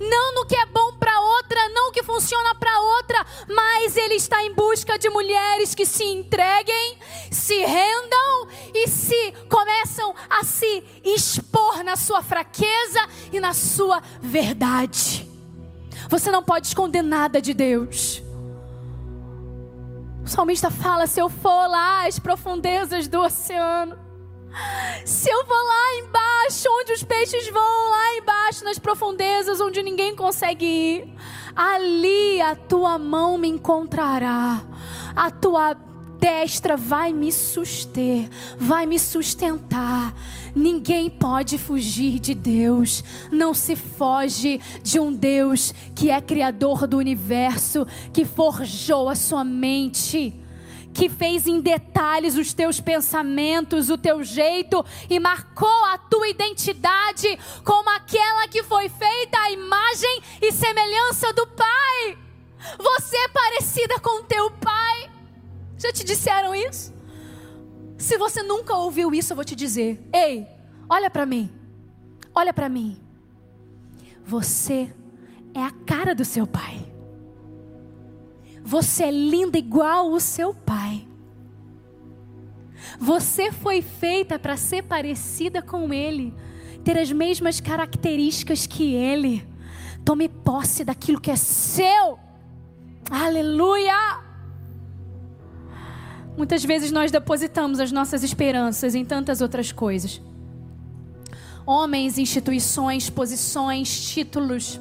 [0.00, 4.14] Não no que é bom para outra, não o que funciona para outra, mas ele
[4.14, 6.98] está em busca de mulheres que se entreguem,
[7.30, 15.28] se rendam e se começam a se expor na sua fraqueza e na sua verdade.
[16.08, 18.22] Você não pode esconder nada de Deus.
[20.24, 24.05] O salmista fala: se eu for lá às profundezas do oceano,
[25.04, 30.14] se eu vou lá embaixo, onde os peixes vão, lá embaixo, nas profundezas, onde ninguém
[30.14, 31.14] consegue ir,
[31.54, 34.62] ali a tua mão me encontrará,
[35.14, 35.74] a tua
[36.18, 38.28] destra vai me suster,
[38.58, 40.14] vai me sustentar.
[40.54, 43.04] Ninguém pode fugir de Deus.
[43.30, 49.44] Não se foge de um Deus que é criador do universo, que forjou a sua
[49.44, 50.34] mente
[50.96, 57.38] que fez em detalhes os teus pensamentos, o teu jeito e marcou a tua identidade
[57.62, 62.18] como aquela que foi feita à imagem e semelhança do Pai.
[62.78, 65.10] Você é parecida com teu Pai.
[65.76, 66.94] Já te disseram isso?
[67.98, 70.46] Se você nunca ouviu isso, eu vou te dizer: ei,
[70.88, 71.50] olha para mim,
[72.34, 72.98] olha para mim.
[74.24, 74.90] Você
[75.54, 76.95] é a cara do seu Pai.
[78.66, 81.06] Você é linda igual o seu pai.
[82.98, 86.34] Você foi feita para ser parecida com ele,
[86.82, 89.46] ter as mesmas características que ele.
[90.04, 92.18] Tome posse daquilo que é seu.
[93.08, 94.24] Aleluia!
[96.36, 100.20] Muitas vezes nós depositamos as nossas esperanças em tantas outras coisas.
[101.64, 104.80] Homens, instituições, posições, títulos.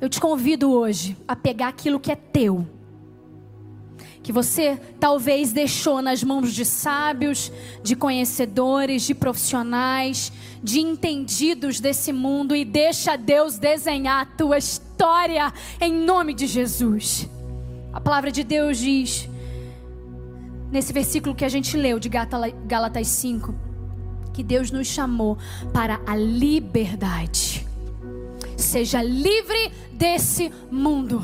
[0.00, 2.66] Eu te convido hoje a pegar aquilo que é teu
[4.22, 7.50] que você talvez deixou nas mãos de sábios,
[7.82, 10.32] de conhecedores, de profissionais,
[10.62, 17.28] de entendidos desse mundo e deixa Deus desenhar a tua história em nome de Jesus.
[17.92, 19.28] A palavra de Deus diz,
[20.70, 23.54] nesse versículo que a gente leu de Gálatas 5,
[24.34, 25.38] que Deus nos chamou
[25.72, 27.69] para a liberdade.
[28.60, 31.22] Seja livre desse mundo.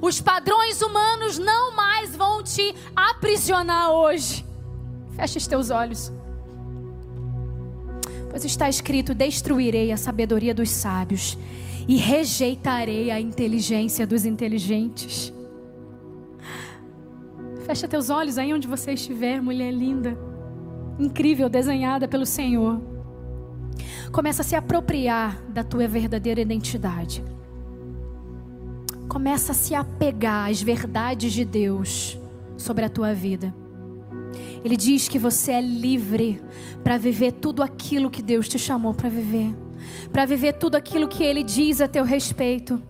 [0.00, 4.44] Os padrões humanos não mais vão te aprisionar hoje.
[5.16, 6.12] Feche os teus olhos.
[8.30, 11.36] Pois está escrito: Destruirei a sabedoria dos sábios
[11.86, 15.32] e rejeitarei a inteligência dos inteligentes.
[17.66, 20.18] Fecha teus olhos aí onde você estiver, mulher linda,
[20.98, 22.91] incrível, desenhada pelo Senhor.
[24.10, 27.24] Começa a se apropriar da tua verdadeira identidade.
[29.08, 32.18] Começa a se apegar às verdades de Deus
[32.56, 33.54] sobre a tua vida.
[34.64, 36.40] Ele diz que você é livre
[36.84, 39.54] para viver tudo aquilo que Deus te chamou para viver,
[40.12, 42.80] para viver tudo aquilo que Ele diz a teu respeito.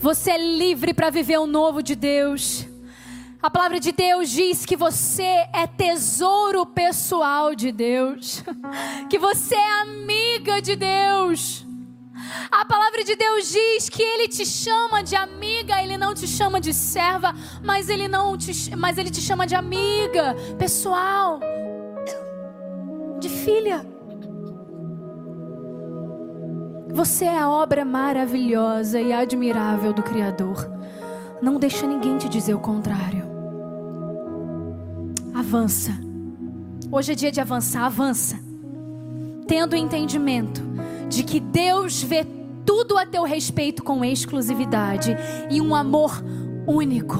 [0.00, 2.66] Você é livre para viver o novo de Deus.
[3.44, 8.42] A palavra de Deus diz que você é tesouro pessoal de Deus,
[9.10, 11.66] que você é amiga de Deus.
[12.50, 16.58] A palavra de Deus diz que ele te chama de amiga, ele não te chama
[16.58, 21.38] de serva, mas ele não te, mas ele te chama de amiga, pessoal,
[23.20, 23.84] de filha.
[26.94, 30.66] Você é a obra maravilhosa e admirável do Criador.
[31.42, 33.33] Não deixa ninguém te dizer o contrário.
[35.34, 35.90] Avança.
[36.92, 38.38] Hoje é dia de avançar, avança.
[39.48, 40.62] Tendo entendimento
[41.08, 42.24] de que Deus vê
[42.64, 45.16] tudo a teu respeito com exclusividade
[45.50, 46.22] e um amor
[46.68, 47.18] único.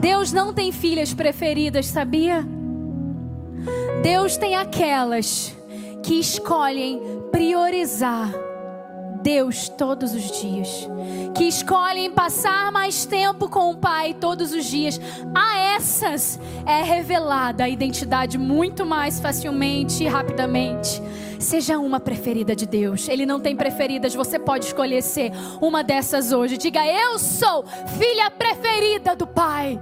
[0.00, 2.46] Deus não tem filhas preferidas, sabia?
[4.02, 5.56] Deus tem aquelas
[6.02, 8.30] que escolhem priorizar
[9.22, 10.88] Deus todos os dias,
[11.34, 15.00] que escolhem passar mais tempo com o Pai todos os dias.
[15.34, 21.00] A essas é revelada a identidade muito mais facilmente e rapidamente.
[21.38, 23.08] Seja uma preferida de Deus.
[23.08, 26.58] Ele não tem preferidas, você pode escolher ser uma dessas hoje.
[26.58, 27.64] Diga: Eu sou
[27.98, 29.80] filha preferida do Pai.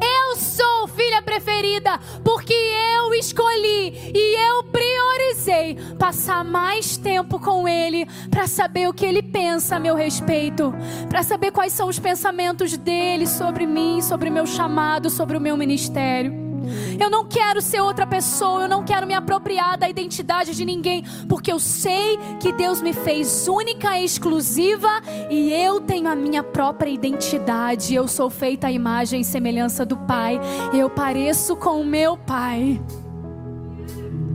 [0.00, 8.06] Eu sou filha preferida porque eu escolhi e eu priorizei passar mais tempo com Ele
[8.30, 10.72] para saber o que Ele pensa a meu respeito,
[11.08, 15.56] para saber quais são os pensamentos dele sobre mim, sobre meu chamado, sobre o meu
[15.56, 16.51] ministério.
[16.98, 21.04] Eu não quero ser outra pessoa, eu não quero me apropriar da identidade de ninguém,
[21.28, 24.88] porque eu sei que Deus me fez única e exclusiva
[25.30, 27.94] e eu tenho a minha própria identidade.
[27.94, 30.40] Eu sou feita à imagem e semelhança do Pai,
[30.72, 32.80] eu pareço com o meu Pai.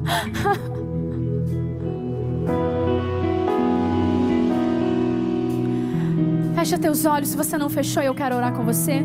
[6.57, 8.99] Fecha teus olhos, se você não fechou, eu quero orar com você.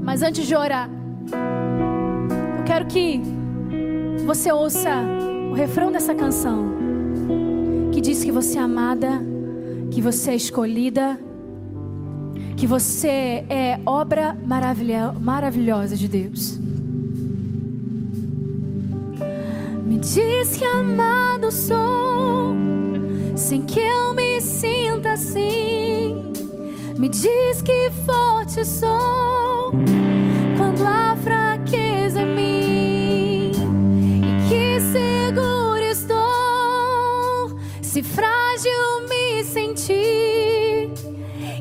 [0.00, 0.88] Mas antes de orar,
[2.66, 3.20] quero que
[4.26, 4.90] você ouça
[5.50, 6.66] o refrão dessa canção,
[7.92, 9.22] que diz que você é amada,
[9.92, 11.18] que você é escolhida,
[12.56, 16.58] que você é obra maravilhosa de Deus.
[19.86, 22.52] Me diz que amado sou,
[23.36, 26.32] sem que eu me sinta assim.
[26.98, 29.72] Me diz que forte sou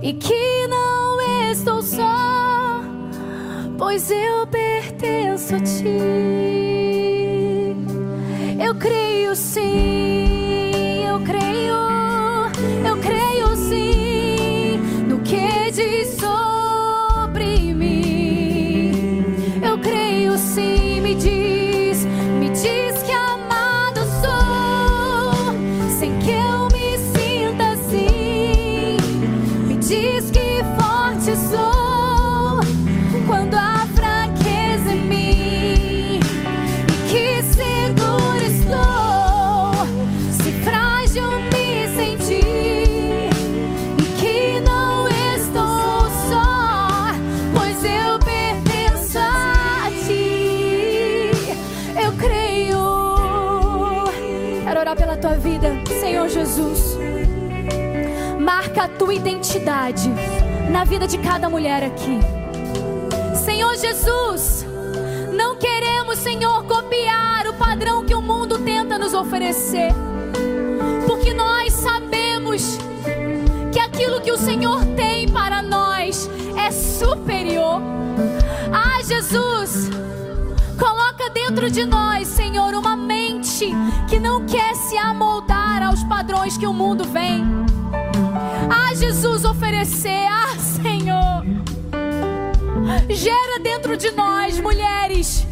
[0.05, 1.19] e que não
[1.49, 2.79] estou só,
[3.75, 5.83] pois eu pertenço a ti.
[8.63, 10.44] Eu creio sim,
[58.85, 60.11] a tua identidade
[60.69, 62.19] na vida de cada mulher aqui.
[63.35, 64.63] Senhor Jesus,
[65.33, 69.91] não queremos, Senhor, copiar o padrão que o mundo tenta nos oferecer,
[71.07, 72.77] porque nós sabemos
[73.73, 77.81] que aquilo que o Senhor tem para nós é superior.
[78.71, 79.89] Ah, Jesus,
[80.77, 83.73] coloca dentro de nós, Senhor, uma mente
[84.07, 87.65] que não quer se amoldar aos padrões que o mundo vem.
[88.69, 91.43] Ah, Jesus, oferecer, ah, Senhor,
[93.09, 95.45] gera dentro de nós, mulheres,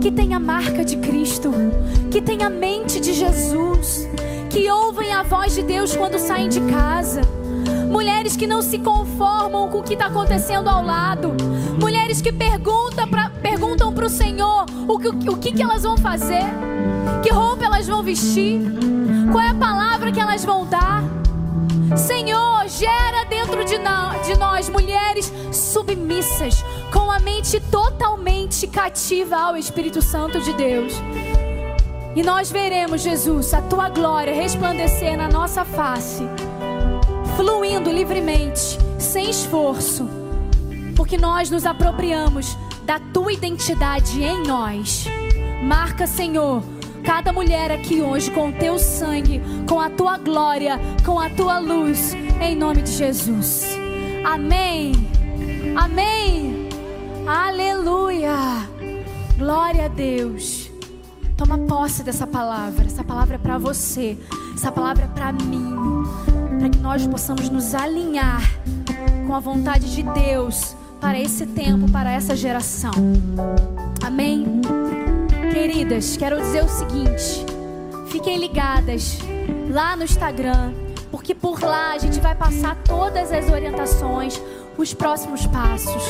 [0.00, 1.50] que tem a marca de Cristo,
[2.10, 4.08] que tem a mente de Jesus,
[4.48, 7.22] que ouvem a voz de Deus quando saem de casa.
[7.90, 11.34] Mulheres que não se conformam com o que está acontecendo ao lado.
[11.80, 16.44] Mulheres que perguntam para perguntam o Senhor o que, o que, que elas vão fazer,
[17.22, 18.60] que roupa elas vão vestir,
[19.30, 21.19] qual é a palavra que elas vão dar.
[21.96, 23.76] Senhor, gera dentro de,
[24.26, 30.92] de nós mulheres submissas, com a mente totalmente cativa ao Espírito Santo de Deus.
[32.14, 36.22] E nós veremos, Jesus, a tua glória resplandecer na nossa face,
[37.36, 40.08] fluindo livremente, sem esforço,
[40.96, 45.06] porque nós nos apropriamos da tua identidade em nós.
[45.62, 46.62] Marca, Senhor,
[47.10, 51.58] cada mulher aqui hoje com o teu sangue, com a tua glória, com a tua
[51.58, 53.64] luz, em nome de Jesus.
[54.24, 54.92] Amém.
[55.76, 56.68] Amém.
[57.26, 58.32] Aleluia.
[59.36, 60.70] Glória a Deus.
[61.36, 62.86] Toma posse dessa palavra.
[62.86, 64.16] Essa palavra é para você.
[64.54, 65.74] Essa palavra é para mim.
[66.60, 68.40] Para que nós possamos nos alinhar
[69.26, 72.92] com a vontade de Deus para esse tempo, para essa geração.
[74.00, 74.60] Amém.
[75.52, 77.44] Queridas, quero dizer o seguinte:
[78.08, 79.18] fiquem ligadas
[79.68, 80.72] lá no Instagram,
[81.10, 84.40] porque por lá a gente vai passar todas as orientações,
[84.78, 86.02] os próximos passos.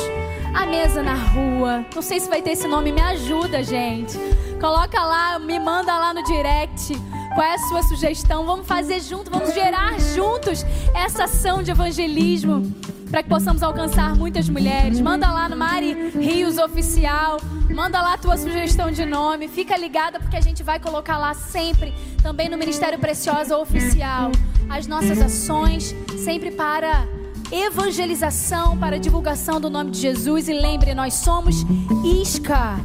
[0.55, 4.19] A mesa na rua, não sei se vai ter esse nome, me ajuda, gente.
[4.61, 6.93] Coloca lá, me manda lá no direct
[7.35, 8.45] qual é a sua sugestão.
[8.45, 12.75] Vamos fazer junto, vamos gerar juntos essa ação de evangelismo
[13.11, 15.01] para que possamos alcançar muitas mulheres.
[15.01, 17.41] Manda lá no Mari Rios Oficial.
[17.74, 19.49] Manda lá a tua sugestão de nome.
[19.49, 21.93] Fica ligada porque a gente vai colocar lá sempre,
[22.23, 24.31] também no Ministério Preciosa Oficial,
[24.69, 27.07] as nossas ações, sempre para
[27.51, 30.49] evangelização, para divulgação do nome de Jesus.
[30.49, 31.65] E lembre, nós somos
[32.05, 32.78] isca.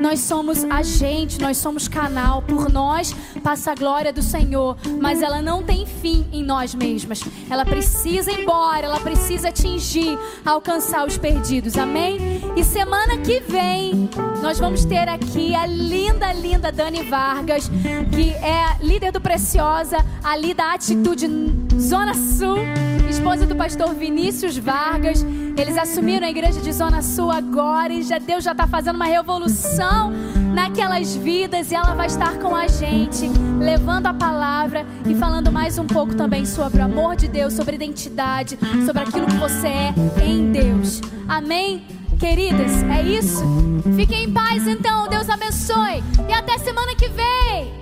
[0.00, 2.42] Nós somos agente, nós somos canal.
[2.42, 7.22] Por nós passa a glória do Senhor, mas ela não tem fim em nós mesmas.
[7.48, 11.76] Ela precisa ir embora, ela precisa atingir, alcançar os perdidos.
[11.76, 12.18] Amém?
[12.56, 14.08] E semana que vem
[14.42, 17.70] nós vamos ter aqui a linda, linda Dani Vargas,
[18.14, 21.28] que é líder do Preciosa, ali da Atitude
[21.78, 22.58] Zona Sul
[23.10, 25.24] esposa do pastor Vinícius Vargas.
[25.56, 29.06] Eles assumiram a igreja de Zona Sul agora e já Deus já está fazendo uma
[29.06, 30.12] revolução
[30.54, 33.28] naquelas vidas e ela vai estar com a gente,
[33.58, 37.74] levando a palavra e falando mais um pouco também sobre o amor de Deus, sobre
[37.74, 38.56] identidade,
[38.86, 41.00] sobre aquilo que você é em Deus.
[41.28, 41.84] Amém?
[42.18, 43.42] Queridas, é isso?
[43.96, 47.79] Fiquem em paz então, Deus abençoe e até semana que vem.